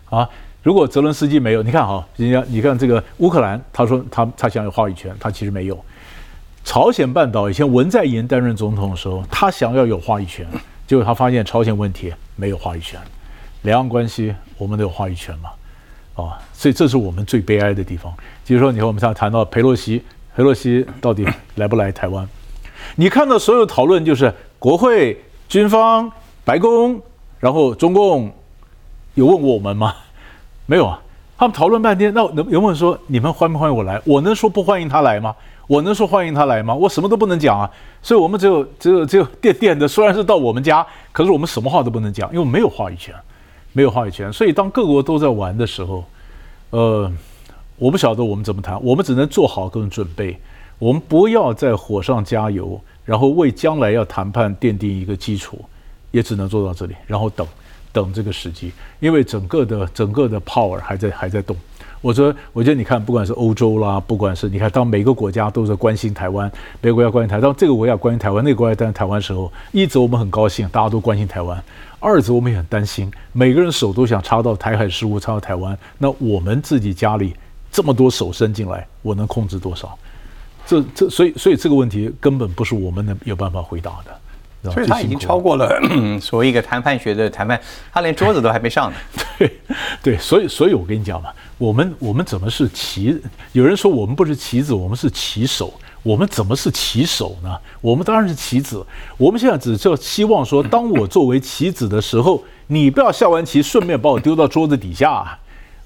[0.10, 0.30] 啊，
[0.64, 5.86] 如果泽伦斯基没有，你看哈，人家你看这个乌克兰，他说他他想有话语权，他其实没有。
[6.64, 10.48] 朝鲜半岛以前文在寅担任总统的时候，他想要有话语权，
[10.88, 13.00] 结果他发现朝鲜问题没有话语权，
[13.64, 15.50] 两岸关系我们都有话语权嘛，
[16.16, 18.14] 啊，所以这是我们最悲哀的地方。
[18.46, 20.04] 比如说，你和我们现在谈到佩洛西，
[20.36, 22.28] 佩洛西到底来不来台湾？
[22.96, 26.12] 你看到所有讨论就是国会、军方、
[26.44, 27.02] 白宫，
[27.40, 28.32] 然后中共
[29.14, 29.96] 有问我们吗？
[30.66, 31.02] 没有啊，
[31.38, 34.02] 他们讨论半天，那能有没有说你们欢不欢迎我来？
[34.06, 35.34] 我能说不欢迎他来吗？
[35.72, 36.76] 我能说欢迎他来吗？
[36.76, 37.72] 我什么都不能讲啊！
[38.02, 43.16] 所以我们只有只有只有 电电的，虽然是到我们家，可是我们什么话都不能讲，因为没有话语权，
[43.72, 44.34] 没有话语权。
[44.34, 46.04] 所以当各国都在玩的时候，
[46.72, 47.10] 呃，
[47.78, 50.38] 我不晓得我们怎么谈，我们只能做好各种准备。
[50.78, 55.58] 我们不要在火上加油，然后为将来要谈判奠定一个基础，
[56.12, 57.48] 也只能做到这里，然后等，
[57.94, 61.56] 等这个时机，因为整个的整个的 power 还在还在动。
[62.02, 71.58] 我说，我觉得你看，不管是欧洲啦，不管是你看，当每个国家都在关心台湾，每个国家关心台，当这个国家关心台湾，那个国家关心台湾的时候，一则我们很高兴，大家都关心台湾；
[72.00, 77.36] 二则我们也很担心，每个人手都想插到台海事务，插到台湾，那我们自己家里
[77.72, 79.96] 这么多手伸进来，我能控制多少？
[80.66, 84.12] 这这，所以所以这个问题根本不是我们能有办法回答的，
[84.64, 85.80] 所以他已经超过了
[86.22, 87.60] 所谓一个谈判学的谈判，
[87.92, 88.98] 他连桌子都还没上呢。
[89.40, 89.60] 对
[90.04, 93.20] 对，所以所以我跟你讲嘛，我们我们怎么是棋？
[93.54, 95.74] 有人说我们不是棋子，我们是棋手。
[96.04, 97.56] 我们怎么是棋手呢？
[97.80, 98.84] 我们当然是棋子。
[99.18, 105.38] 我们现在只是希望说，当我作为棋子的时候，你不要下完棋顺便把我丢到桌子底下。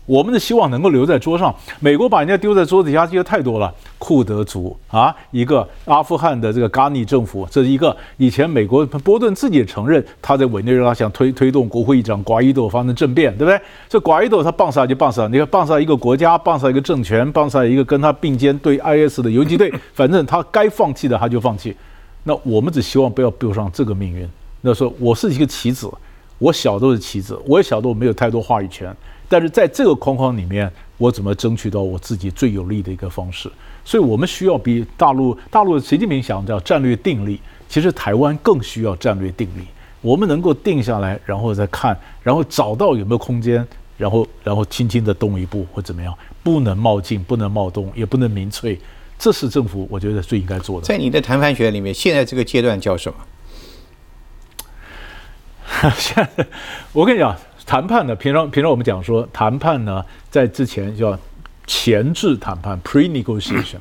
[0.06, 1.54] 我们的希望能够留在桌上。
[1.80, 3.74] 美国把人家丢在桌子底下，这个太多了。
[3.98, 13.60] 库德族啊，一个阿富汗的这个嘎尼政府，这是一个以前美国波顿自己也承认他在委内瑞拉想推推动国会议长瓜伊多发生政变，对不对？
[13.90, 21.76] 这瓜伊多他棒杀就棒杀，你看棒杀一个国家，棒杀一个政权，棒杀一个跟他并肩对 IS 的游击队， 反正他该放弃的他就放弃。
[22.24, 24.30] 那我们只希望不要丢上这个命运。
[24.62, 25.90] 那说我是一个棋子，
[26.38, 28.96] 我小都是棋子，我也小时候没有太多话语权。
[29.28, 33.52] 但是在这个框框里面，我怎么争取到我自己最有利的一个方式？
[33.84, 39.68] 所以我们需要比大陆大陆习近平想叫战略定力，其实台湾更需要战略定力。
[40.02, 48.80] 我们能够定下来，然后再看，然后找到有没有空间，然后然后轻轻的动一步或怎么样，不能冒进，不能冒动，也不能民粹，
[49.18, 50.86] 这是政府我觉得最应该做的。
[50.86, 53.18] 在你的谈判学里面，现在这个阶段叫什么？
[55.98, 56.48] 现在
[56.94, 57.36] 我跟你讲。
[57.66, 58.16] 谈判呢？
[58.16, 61.18] 平常平常我们讲说，谈判呢，在之前叫
[61.66, 63.78] 前置谈判 （pre-negotiation）。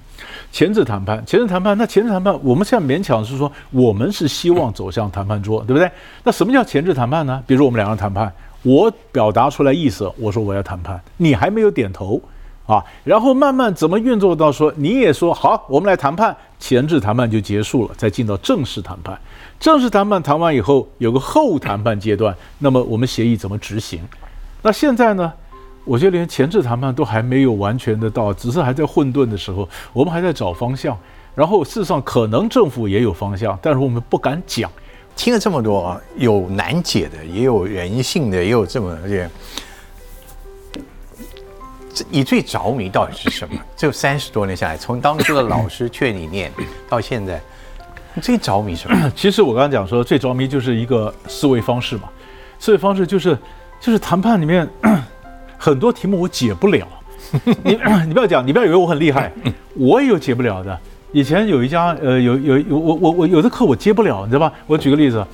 [0.50, 5.90] 前置谈判，前置谈判，那前置谈判，我们现在勉强是说，我们是希望走向谈判桌，对不对？
[6.22, 7.42] 那什么叫前置谈判呢？
[7.46, 12.20] 比如我们两个人谈判，我表达出来意思，我说我要谈判，你还没有点头
[12.66, 19.18] 啊，然后慢慢怎么运作到说你也说好，我们来谈判，前置谈判就结束了，再进到正式谈判。
[19.60, 22.34] 正式谈判谈完以后，有个后谈判阶段。
[22.58, 24.00] 那么我们协议怎么执行？
[24.62, 25.32] 那现在呢？
[25.84, 30.96] 我觉得连前置谈判都还没有完全的到，只是还在混沌的时候，我们还在找方向。
[31.34, 34.70] 然后事实上，可能政府也有方向，但是我们不敢讲。
[35.14, 39.28] 听了这么多啊，有难解的，也有人性的，也有这么些。
[42.10, 43.58] 你最着迷到底是什么？
[43.76, 46.50] 这三十多年下来，从当初的老师劝你念
[46.88, 47.40] 到现在。
[48.14, 49.10] 你最着迷什么？
[49.14, 52.04] 其实我刚刚讲说，最着迷就是一个思维方式嘛。
[52.58, 53.36] 思维方式就是，
[53.80, 54.68] 就是谈判里面
[55.58, 56.86] 很多题目我解不了。
[57.64, 59.32] 你你不要讲，你不要以为我很厉害，
[59.76, 60.78] 我也有解不了的。
[61.12, 64.52] 以前有一家呃，有有有我我我有的课我接不了，你知道吧？
[64.66, 65.24] 我举个例子，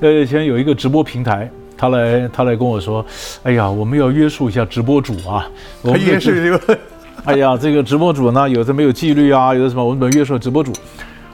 [0.00, 3.04] 呃，以前有一个直播平台，他来他来跟我说，
[3.42, 5.48] 哎呀，我们要约束一下直播主啊。
[5.82, 6.78] 我们约束这个？
[7.24, 10.72] 哎呀，这个直播主呢，有的没有纪律啊，有的什么，我们怎么约束直播主？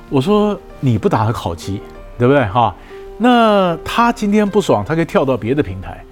[0.09, 1.81] 我说你不打他烤鸡，
[2.19, 2.75] 对不对哈？
[3.19, 6.03] 那他今天不爽，他可以跳到别的平台。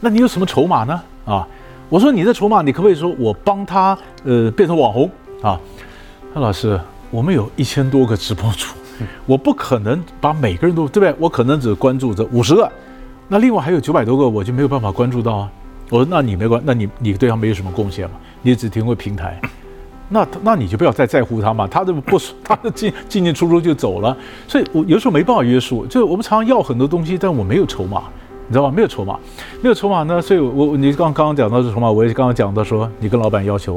[0.00, 1.00] 那你有什么筹码呢？
[1.24, 1.46] 啊？
[1.88, 5.58] 我说你的筹码，你可不可以说我帮他呃变成网红啊？
[6.34, 6.78] 那老师，
[7.10, 8.66] 我们有一千多个直播主，
[9.24, 11.14] 我不可能把每个人都对不对？
[11.18, 12.70] 我可能只关注这五十个，
[13.28, 15.52] 那另外还有九百多个，我就没有办法关注到啊。
[15.90, 18.16] 我说那你没关，那你你对他没有什么贡献嘛？
[18.42, 19.40] 你只提供平台。
[20.10, 28.04] 那那你就不要再在乎他嘛，他这不 他的进进进出出就走了，所以我有时候没办法约束，就我们常常要很多东西，但我没有筹码，
[28.46, 28.72] 你知道吧？
[28.74, 29.18] 没有筹码，
[29.62, 33.74] 没有筹码呢，所以我你刚刚刚讲到是筹码，我也刚刚讲到说，你跟老板要求，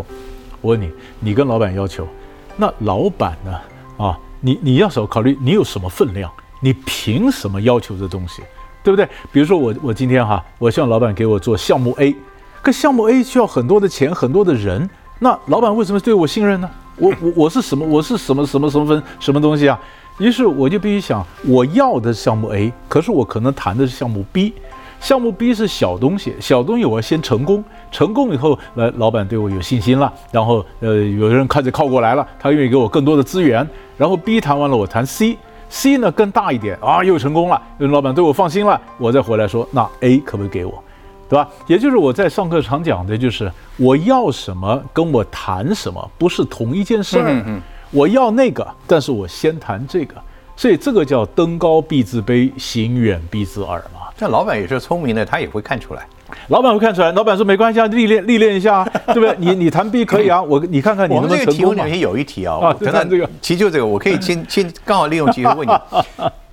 [0.61, 2.07] 我问你，你跟老板要求，
[2.55, 3.51] 那老板呢？
[3.97, 8.41] 啊，你你要少考虑你有什么分量，你凭什么要求这东西，
[8.84, 9.08] 对不对？
[9.32, 12.15] 比如说我我今天哈，我希望老板给我做项目 A，
[12.62, 14.89] 可项目 A 需要很多的钱，很多的人。
[15.20, 16.70] 那老板为什么对我信任呢？
[16.98, 17.86] 我我我是什么？
[17.86, 19.80] 我是什么什么什么分什么东西啊？
[20.20, 24.54] 于是我就必须想，我要的项目 A，可是我可能谈的是项目 B。
[25.00, 33.67] 项目 B 是小东西，小东西我要先成功，成功以后，来老板对我有信心了，然后呃，有人开始靠过来了，他愿意给我更多的资源。
[33.98, 35.36] 然后 B 谈完了，我谈 C
[35.71, 40.84] C，C 呢更大一点啊，又成功了，老板对我放心了，我再回来说，那 A 可不可以给我，
[41.29, 41.47] 对吧？
[41.65, 50.15] 也就是我在上课常讲的，就是我要什么跟我谈什么不是同一件事儿，我要那个，但是我先谈这个，
[50.55, 54.01] 所以这个叫登高必自卑，行远必自耳嘛。
[54.19, 56.05] 那老板也是聪明的，他也会看出来。
[56.48, 59.36] 老板会看出来，老板说没关系啊，历练历练一下， 对不对？
[59.38, 61.58] 你你谈 B 可以啊，我你看看你能不能成功嘛。
[61.58, 65.74] 题目里面有一题啊，等等这个，其实就这个，我可以先 先刚好利用机会问你，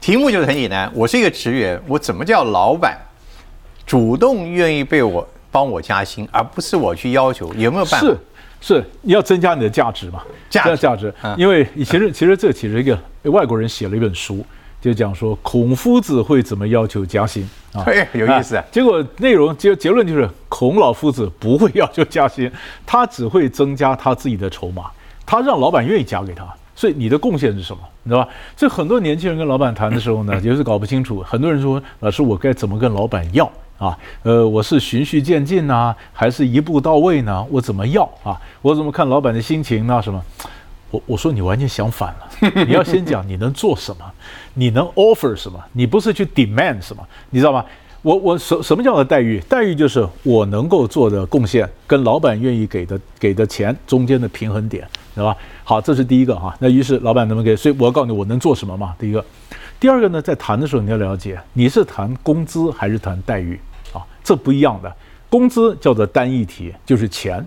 [0.00, 2.96] 题目就是很简单，我是一个职员，我怎么叫老板
[3.86, 8.06] 主动愿意被我帮我加薪，而不是我去要求，有没有办法？
[8.06, 8.16] 是
[8.60, 10.20] 是，你要增加你的价值嘛？
[10.50, 12.98] 价价值，因为其实其实这其实一个
[13.30, 14.44] 外国人写了一本书。
[14.80, 17.82] 就讲说孔夫子会怎么要求加薪啊？
[17.86, 18.62] 哎，有意思。
[18.70, 22.50] 结果内容结结论就是孔老夫子不会要求加薪，
[22.86, 24.84] 他只会增加他自己的筹码，
[25.26, 26.46] 他让老板愿意加给他。
[26.76, 27.82] 所以你的贡献是什么？
[28.04, 28.30] 你知道吧？
[28.56, 31.20] 这很多年轻人跟老板谈的时候呢， 也是搞不清楚。
[31.26, 33.44] 很多人说老师，我该怎么跟老板要
[33.78, 33.98] 啊？
[34.22, 37.44] 呃，我是循序渐进呢，还是一步到位呢？
[37.50, 38.40] 我怎么要啊？
[38.62, 40.00] 我怎么看老板的心情呢？
[40.00, 40.22] 什么？
[40.90, 44.04] 我我说你完全相反了， 你要先讲你能做什么，
[44.54, 47.64] 你能 offer 什么，你不是去 demand 什么，你知道吗？
[48.02, 49.40] 我我什什么叫做待遇？
[49.48, 55.36] 待遇就是我能够做的贡献跟老板愿意给的给的钱中间的平衡点，知道吧？
[55.64, 56.56] 好，这是第一个哈。
[56.60, 57.56] 那于是老板能不能给？
[57.56, 58.94] 所以我要告诉你我能做什么嘛？
[59.00, 59.22] 第一个，
[59.80, 63.60] 第二个呢，在谈的时候你要了解你是谈工资还是谈待遇
[63.92, 64.00] 啊？
[64.22, 64.90] 这不一样的，
[65.28, 67.42] 工资叫做单一体，就是钱；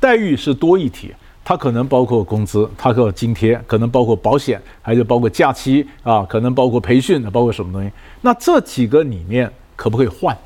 [0.00, 1.14] 待遇是多一体。
[1.44, 7.90] 它可能包括工资，它可津贴，可能包括保险，还有包括假期啊，可能包括培训，包括什么东西？
[8.20, 10.36] 那这几个里面可不可以换？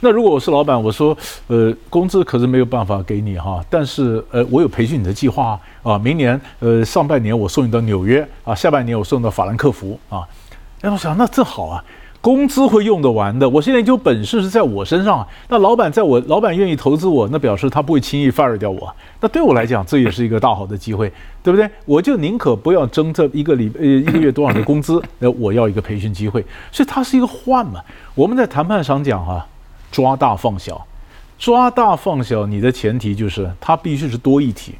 [0.00, 10.20] 那如果我是老板，我说，呃，工资可是没有办法给你哈，但是呃，我有培训你的计划啊，明年呃上半年我送你到纽约啊，下半年我送到法兰克福啊，
[10.82, 11.82] 哎，我想那这好啊。
[12.26, 15.28] 工资会用得完的，我现在就本事是在我身上啊。
[15.48, 18.92] 那老板在我，老板愿意投资我，那表示他不会轻易 fire 掉我。
[19.20, 21.08] 那对我来讲，这也是一个大好的机会，
[21.40, 21.70] 对不对？
[21.84, 26.44] 我就宁可不要争这一个礼呃一个月多少的工资，那，我要一个培训机会。
[26.72, 27.80] 所以它是一个换嘛。
[28.16, 29.46] 我们在谈判上讲啊，
[29.92, 30.84] 抓大放小，
[31.38, 34.74] 抓大放小，你的前提就是它必须是多一体，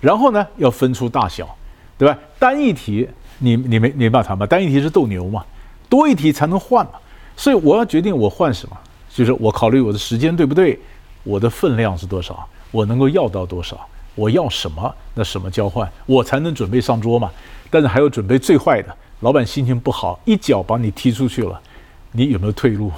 [0.00, 1.56] 然后呢要分出大小，
[1.98, 2.16] 对吧？
[2.38, 3.08] 单一体
[3.40, 4.46] 你你没没办法谈吧？
[4.46, 5.44] 单一体是斗牛嘛。
[5.88, 6.92] 多一题才能换嘛，
[7.36, 8.76] 所以我要决定我换什么，
[9.08, 10.78] 就是我考虑我的时间对不对，
[11.24, 13.78] 我的分量是多少，我能够要到多少，
[14.14, 17.30] 我要什么，那什么交换，我才能准备上桌嘛。
[17.70, 21.60] 但是还要准备最坏的，老板心情不好，一脚把你踢出去了，
[22.12, 22.90] 你有没有退路？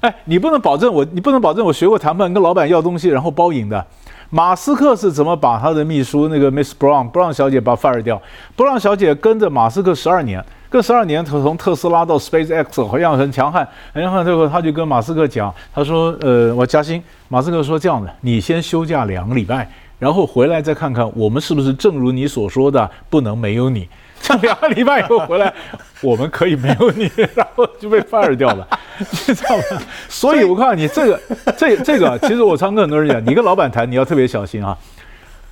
[0.00, 3.86] 哎，你不能保证我，你不能保证我学过谈判，跟老板要东西然后包赢的。
[4.34, 8.20] 马斯克是怎么把他的秘书那个 Miss Brown，Brown 小姐把 fire 掉
[8.56, 10.42] ？Brown 小姐跟着马斯克十二年。
[10.70, 13.68] 跟十二年，从特斯拉到 SpaceX，好像很强悍。
[13.92, 23.86] 很强悍最后，他就跟马斯克讲，他说：“呃，我加薪。”马斯克说：“这样的，你先休假两个礼拜，然后回来再看看我们是不是正如你所说的，不能没有你。
[24.24, 25.52] 这两个礼拜以后回来，
[26.00, 28.66] 我们可以没有你，然后就被 fire 掉了，
[28.98, 29.82] 你知道吗？
[30.08, 31.20] 所以我告诉你，这个，
[31.56, 34.78] 这这个，其实我常跟很多人讲，你跟老板谈，你要特别小心啊。”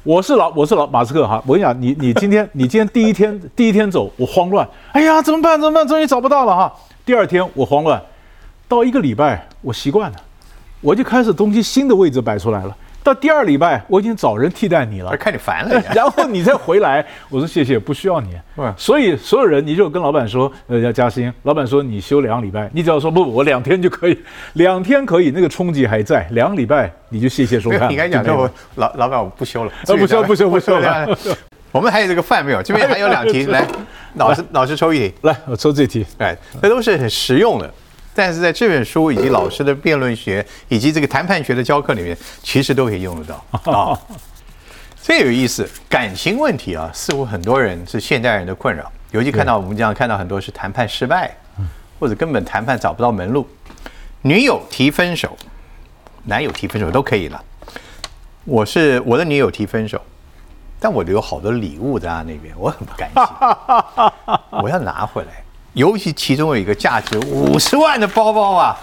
[0.02, 6.72] 我是老我是老马斯克哈，我跟你讲，你你今天你今天第一天第一天走，我慌乱，哎呀怎么办怎么办，终于找不到了哈。
[7.04, 8.00] 第二天我慌乱，
[8.66, 10.16] 到一个礼拜我习惯了，
[10.80, 12.74] 我就开始东西新的位置摆出来了。
[13.02, 18.28] 到第二礼拜，我已经找人替代你了， 看你烦了， 然后你再回来，我说谢谢，不需要你。
[18.76, 21.32] 所以所有人，你就跟老板说，呃，要加薪。
[21.44, 24.18] 老板说你休两个礼拜，你只要说不，我两天就可以，
[24.54, 26.26] 两天可以，那个冲击还在。
[26.32, 27.90] 两个礼拜你就谢谢收看。
[27.90, 31.08] 你该讲，我老老板我不休了，不休不休不休了。
[31.72, 32.62] 我们还有这个饭没有？
[32.62, 33.66] 这边还有两题，来，
[34.14, 36.04] 老师老师抽一题，来，我抽这题。
[36.18, 37.72] 哎，这都是很实用的。
[38.14, 43.98] 但是在这本书以及老师的辩论学以及这个谈判学的教课里面，其实都可以用得到 啊。
[45.02, 48.90] 这有意思，感情问题啊，似乎很多人是现代人的困扰。
[49.12, 51.34] 尤其看到我们这样看到很多是谈判失败，
[51.98, 53.48] 或者根本谈判找不到门路。
[54.22, 55.36] 女友提分手，
[56.24, 57.42] 男友提分手都可以了。
[58.44, 60.00] 我是我的女友提分手，
[60.78, 63.22] 但我留好多礼物在她那边，我很不甘心，
[64.62, 65.42] 我要拿回来。
[65.74, 68.76] 尤其其中有一个价值五十万的包包啊，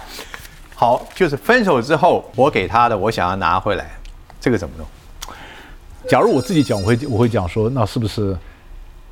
[0.74, 3.90] 好，就是分手之后我给他的，我想要拿回来，
[4.40, 4.86] 这个怎么弄？
[6.08, 8.36] 假如我自己讲，我会我会讲说，那是不是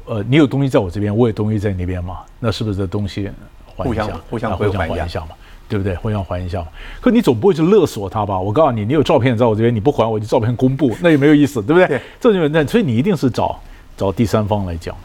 [0.07, 3.31] 呃，你有东西在我这边，我有东西在你那边嘛，那是不是这东西
[3.77, 5.29] 还一下，互相互相互相还还一下嘛？
[5.69, 5.95] 对不对？
[5.97, 6.69] 互相还一下嘛。
[7.01, 8.39] 可你总不会去勒索他吧？
[8.39, 11.87] 我告诉你，你有照片在我这边，你不还我就照片公布，那也没有意思，对不对？
[11.89, 13.61] 对这就那，所以你一定是找
[13.97, 14.97] 找第三方来讲。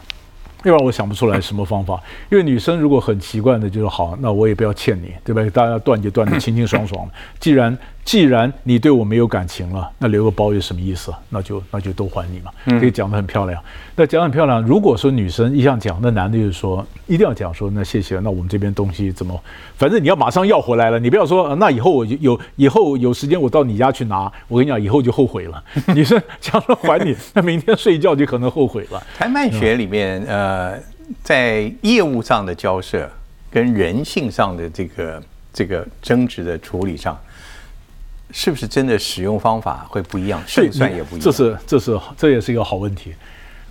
[0.64, 2.00] 要不然我想不出来什么方法，
[2.30, 5.42] 因为女生如果很奇怪的就是好，那我也不要欠你，对吧？
[5.52, 7.08] 大家断就断的清清爽爽。
[7.40, 11.12] 既然既然你对我没有感情了，那留个包有什么意思？
[11.30, 12.50] 那就那就都还你嘛。
[12.80, 13.62] 可以讲得很漂亮。
[13.94, 14.60] 那讲很漂亮。
[14.62, 19.40] 如果说女生一向讲，那男的就是说一定要讲说，那谢谢，那我们这边东西怎么？
[19.76, 25.62] 反正你要马上要回来了，你不要说、呃那以后我就有以后有时间我到你家去拿，我跟你讲以后就后悔了。
[25.94, 29.00] 女生讲了还你，那明天睡觉就可能后悔了。
[29.16, 30.76] 谈判学里面，呃，
[31.22, 33.08] 在业务上的交涉
[33.50, 35.22] 跟人性上的这个
[35.52, 37.16] 这个争执的处理上，
[38.32, 41.20] 是不是真的使用方法会不一样，胜算也不一样？
[41.20, 43.14] 这是这是这也是一个好问题，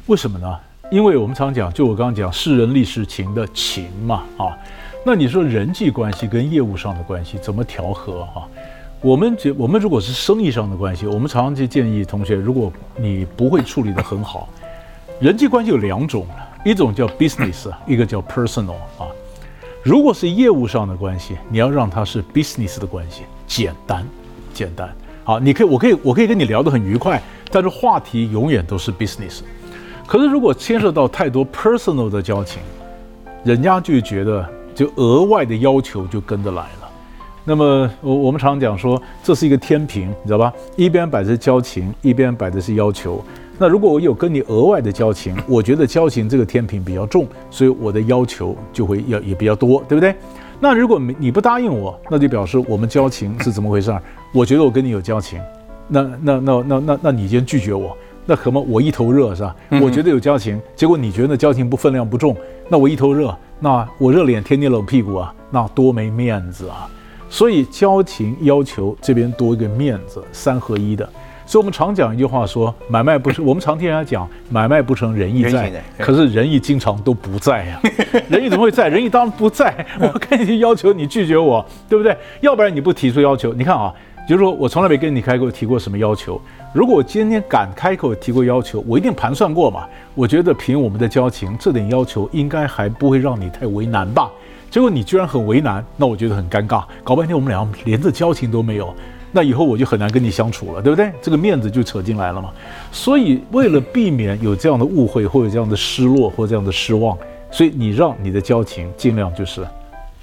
[0.05, 0.57] 为什么呢？
[0.91, 4.57] 因为我们常讲，就我刚刚讲，世人历史情的情嘛，啊，
[5.05, 8.47] 那你说人际关系跟业务上的关系怎么调和啊？
[9.01, 14.47] 我们觉我们如果是生意上的关系，我们常常就建议同学，如果你不会处理得很好，
[15.19, 16.27] 人际关系有两种，
[16.63, 19.07] 一种叫 business， 一个叫 personal 啊。
[19.81, 24.05] 如果是业务上的关系，你要让它是 business 的关系，简单，
[24.61, 24.87] 简单。
[25.23, 27.19] 好，你可以，我可以，我可以跟你聊得很愉快，
[27.51, 29.39] 但是话题永远都是 business。
[30.05, 32.61] 可是如果牵涉到太多 personal 的交情，
[33.43, 36.89] 人家就觉得就额外的要求就跟着来了。
[37.43, 40.53] 那么我我们常讲说，这是一个天平，你知道吧？
[40.75, 43.23] 一边摆着交情，一边摆的是要求。
[43.57, 50.15] 那如果我有跟你额外的交情，我觉得交情这个天平比较重，所以我的要求就会要也比较多，对不对？
[50.63, 53.99] 那如果你你不答应我，那就表示我们交情是怎么回事儿？
[54.31, 55.41] 我觉得我跟你有交情，
[55.87, 57.97] 那那那那那那你先拒绝我，
[58.27, 59.55] 那可能我一头热是吧？
[59.81, 62.37] 我觉得有交情，结果你觉得交情不分量不重，
[62.69, 66.87] 那我一头热，那我热脸贴你冷屁股啊，那多没面子啊！
[67.27, 71.09] 所以交情要求这边多一个面子，三合一的。
[71.51, 77.81] 所以我们常讲一句话说，买卖不是 我们常听人家讲，买卖不成仁义在可是仁义经常都不在呀、
[78.31, 78.87] 仁义怎么会在？
[78.87, 79.85] 仁义当然不在。
[79.99, 82.15] 我跟你要求，你拒绝我，对不对？
[82.39, 83.93] 要不然你不提出要求，你看啊，
[84.25, 86.39] 就是说我从来没跟你开口提过什么要求。
[86.73, 89.83] 如果我今天敢开口提过要求，我一定盘算过嘛。
[90.15, 94.31] 我觉得凭我们的交情，这点要求应该还不会让你太为难吧。
[94.69, 96.81] 结果你居然很为难，那我觉得很尴尬。
[97.03, 98.95] 搞半天我们俩连这交情都没有，
[99.31, 101.11] 那以后我就很难跟你相处了，对不对？
[101.21, 102.51] 这个面子就扯进来了嘛。
[102.91, 107.17] 所以为了避免有这样的误会，或者这样的失落，或者这样的失望，
[107.49, 109.65] 所以你让你的交情尽量就是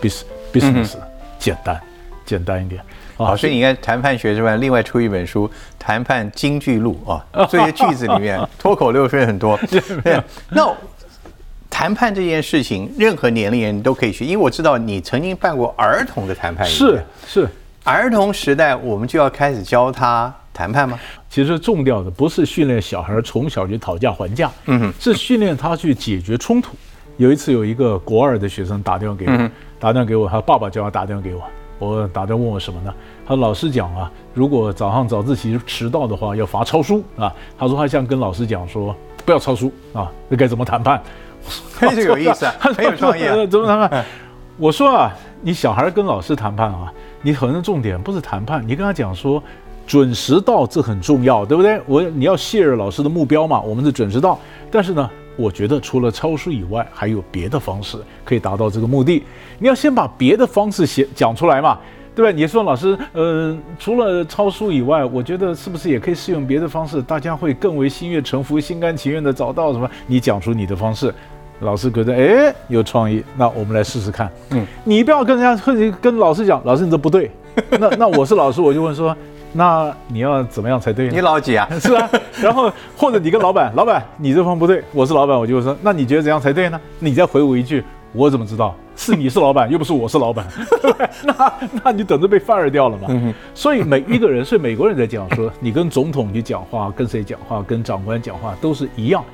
[0.00, 0.94] business business
[1.38, 1.80] 简单
[2.24, 2.80] 简单一点
[3.16, 5.48] 啊好，所以你看谈判学之外，另外出一本书
[5.78, 9.58] 《谈判金句录》啊， 这些句子里面脱口六分很多。
[10.04, 10.72] 对，那
[11.70, 16.72] 谈判这件事情，任何年龄人都可以学，因为我知道你曾经办过儿童的谈判营。
[16.72, 17.48] 是是，
[17.88, 20.98] 儿童时代，我们就要开始教他谈判吗？
[21.30, 26.76] 其实重要的不是训练小孩从小就讨价还价，嗯哼是训练他去解决冲突。
[27.16, 31.42] 有一次有一个国二的学生打电话给我，嗯打电话给我，他爸爸叫他打电话给我，
[31.78, 32.92] 我打电话问我什么呢？
[33.26, 37.32] 他老师讲啊，如果早上早自习迟到的话要罚抄书啊。
[37.58, 41.02] 他说他想跟老师讲说不要抄书啊，那该怎么谈判？
[41.80, 44.04] 这个有意思啊很有创意啊 怎么谈判？
[44.56, 46.92] 我说啊，你小孩跟老师谈判啊，
[47.22, 49.42] 你可能重点不是谈判，你跟他讲说
[49.86, 51.80] 准时到，这很重要，对不对？
[51.86, 54.38] 我你要削弱老师的目标嘛，我们是准时到。
[54.70, 59.24] 但是呢，我觉得除了抄书以外，还有别的方式可以达到这个目的。
[59.58, 61.78] 你要先把别的方式写讲出来嘛。
[62.14, 62.36] 对吧？
[62.36, 67.00] 你说老师，呃，除了抄书以外，我觉得是不是也可以试用别的方式？
[67.00, 69.88] 大家会更为心悦诚服、心甘情愿的找到什么？
[70.08, 71.14] 你讲出你的方式，
[71.60, 74.30] 老师觉得哎有创意，那我们来试试看。
[74.50, 77.30] 嗯，你不要跟人家或者跟老师讲，老师你这不对。
[77.78, 79.16] 那那我是老师，我就问说，
[79.52, 81.12] 那你要怎么样才对呢？
[81.14, 81.68] 你老几啊？
[81.80, 82.08] 是啊，
[82.40, 86.80] 然后或者你跟老板， 老板你这方不对，我是老板，我就会说，那你觉得怎样才对呢？
[87.00, 87.82] 你再回我一句，
[88.12, 88.74] 我怎么知道？
[88.94, 90.44] 是你是老板，又不是我是老板？
[91.24, 91.52] 那
[91.84, 93.08] 那你等着被 fire 掉了嘛。
[93.54, 99.24] 所以每一个人，所以美国人在讲说，你跟总统去讲话，跟谁讲话，跟长官讲话都是一样。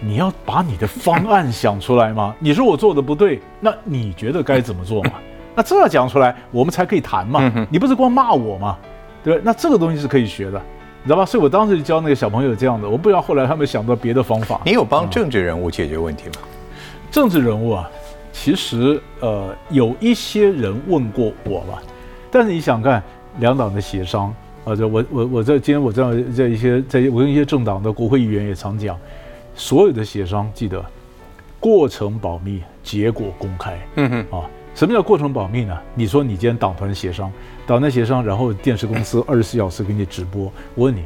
[0.00, 2.34] 你要把你的方案想出来吗？
[2.40, 5.12] 你说我做的不对，那你觉得该怎么做嘛？
[5.54, 7.66] 那这要讲出来，我们才可以谈嘛。
[7.70, 8.78] 你不是光骂我吗？
[9.24, 9.40] 对？
[9.42, 10.62] 那这个东西是可以学的，
[11.02, 11.26] 你知道吧？
[11.26, 14.60] 所以我当时就教那个小朋友这样的，我不知道后来他们想到别的方法。
[14.64, 16.46] 你有帮政治人物解决问题吗？
[17.10, 17.90] 政治人物啊，
[18.32, 21.82] 其实呃有一些人问过我吧，
[22.30, 23.02] 但是你想看
[23.40, 24.32] 两党的协商
[24.64, 28.96] 啊，这我我我在今天我这样在一些在我跟一些政党的国会议员也常讲，
[29.58, 30.82] 所有的协商记得
[31.58, 33.76] 过程保密，结果公开。
[33.96, 35.76] 嗯哼，啊，什么叫过程保密呢？
[35.96, 37.30] 你说你今天党团协商，
[37.66, 40.44] 党团协商，然后电视公司 二十四小时给你直播。
[40.76, 41.02] 我问你，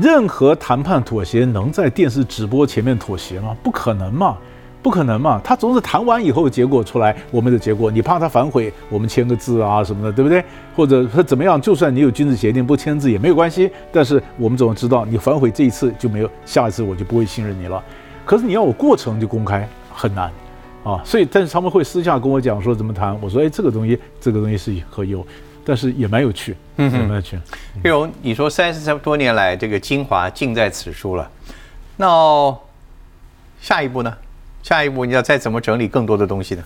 [0.00, 3.56] 任何谈判妥协能在电视直播前面妥协吗？
[3.64, 4.38] 不可能嘛，
[4.82, 5.40] 不可能嘛。
[5.42, 10.44] 他总是谈完以后结果出来，我们的结果，你怕他反悔，我们签个字啊什么的，对不对？
[10.74, 11.60] 或者他怎么样？
[11.60, 17.82] 就算你有君子协定不签字也没有关系，但是我们总知道你反悔这一次就没有，下一次我就不会信任你了。
[18.24, 20.30] 可是你要我过程就公开很难。
[20.84, 25.26] 啊，所以但是他们会私下跟我讲说怎么谈，我说哎，这个东西这个东西是可有，
[25.64, 27.36] 但是也蛮有趣，嗯，也蛮有趣。
[27.82, 31.28] 玉荣，你说三十多年来这个精华尽在此书了，
[31.96, 32.56] 那
[33.60, 34.16] 下一步呢？
[34.68, 36.62] 下一步你要再怎么整理更多的东西呢？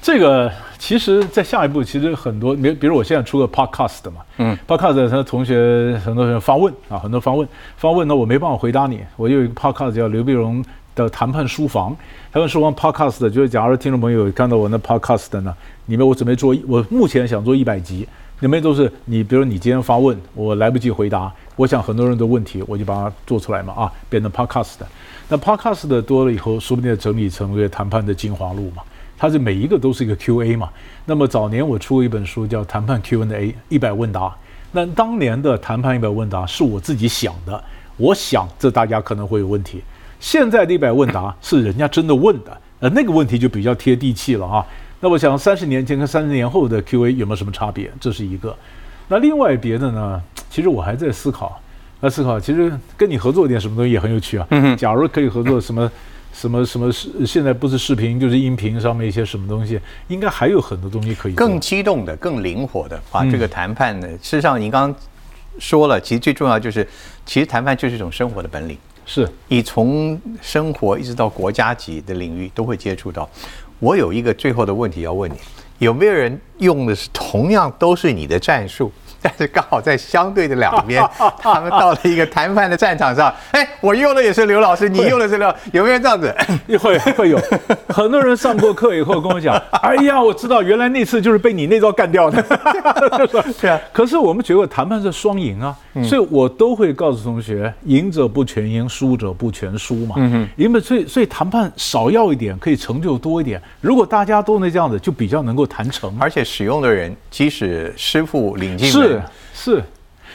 [0.00, 10.64] 这个其实，在下一步其实很多，比比如我现在出个 podcast 嘛，嗯，podcast 他同学很多人发问啊，很多发问发问，那我没办法回答你，我有一个 podcast 叫刘碧荣
[10.94, 11.96] 的谈判书房，
[12.32, 15.52] 谈判书房 podcast，就是假如听众朋友看到我那 podcast 呢，
[15.86, 18.06] 里面我准备做，我目前想做一百集，
[18.38, 24.86] 里面都是你，比如你今天发问，我来不及回答，我想很多人的问题，我就把它做出来嘛，啊，变成 podcast 的，
[25.28, 28.82] 那 podcast 的多了以后，说不定整理成为谈判的精华录嘛。
[29.16, 30.68] 它是每一个都是一个 Q&A 嘛？
[31.06, 34.20] 那么早年我出过一本书叫《谈判 Q&A 一百问答》，
[34.72, 37.62] 那当年的谈判一百问答是我自己想的，
[37.96, 39.82] 我想这大家可能会有问题。
[40.20, 44.66] 现在的一百问答是人家真的问的，呃，那个问题就比较贴地气了啊。
[45.00, 47.90] 那我想三十年前跟三十年后的 Q&A 有没有什么差别？
[48.00, 48.54] 这是一个。
[49.08, 50.20] 那另外别的呢？
[50.50, 51.60] 其实我还在思考，
[52.04, 54.46] 在思考，其实跟你合作一点什么东西也很有趣啊。
[54.50, 55.90] 嗯假如可以合作什么？
[56.34, 57.08] 什么什么视？
[57.24, 59.78] 现在不是视频就是音频上面一些什么东西，
[60.08, 64.08] 应该还有很多东西可以更激动的、更灵活的把这个谈判呢。
[64.20, 65.00] 事实上，您刚刚
[65.60, 66.84] 说了，其实最重要就是，
[67.24, 68.76] 其实谈判就是一种生活的本领。
[69.06, 73.30] 是，你从生活一直到国家级的领域都会接触到。
[73.78, 75.36] 我有一个最后的问题要问你：
[75.78, 78.90] 有没有人用的是同样都是你的战术？
[79.24, 81.02] 但是刚好在相对的两边，
[81.40, 83.34] 他们到了一个谈判的战场上。
[83.52, 86.34] 哎，我用的也是刘老师，你用的是刘，有没有这样子？
[86.78, 87.40] 会会有，
[87.88, 92.42] 很多人上过课以后跟我讲： “哎呀，我知道，原来那次就是被你那招干掉的。”
[93.58, 93.80] 对啊。
[93.94, 100.16] 可是我们觉得谈判是双赢啊，所以我都会告诉同学：赢者不全赢，输者不全输嘛。
[100.18, 100.48] 嗯哼。
[100.56, 103.58] 因为所以所以谈判少要一点，可以成就多一点。
[103.80, 106.14] 如果大家都能这样子，就比较能够谈成。
[106.20, 109.13] 而且使用的人，即使师傅领进门。
[109.52, 109.82] 是，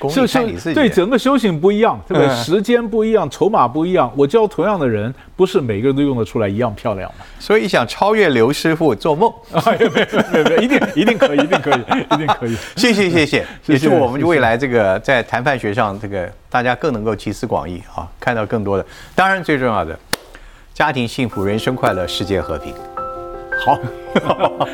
[0.09, 0.27] 是
[0.57, 2.35] 是，对整个修行不一样，对不对？
[2.35, 4.09] 时间不一样，筹码不一样。
[4.15, 7.25] 我教同样的人，不是每个人都用得出来一样漂亮嘛。
[7.37, 9.29] 所以想超越刘师傅，做梦。
[9.77, 11.81] 没有没有没有，一定一定可以，一定可以，
[12.13, 12.55] 一定可以。
[12.77, 18.85] 谢谢 谢谢，也祝我们未来这个在谈判学上，这个大家更能够集思广益啊，看到更多的。
[19.15, 19.99] 当然最重要的，
[20.73, 22.73] 家庭幸福，人生快乐，世界和平。
[23.65, 23.77] 好，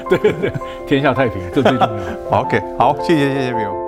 [0.07, 0.51] 对对对，
[0.87, 2.39] 天下太平，这最重要。
[2.41, 3.84] OK，好，谢谢谢谢朋友。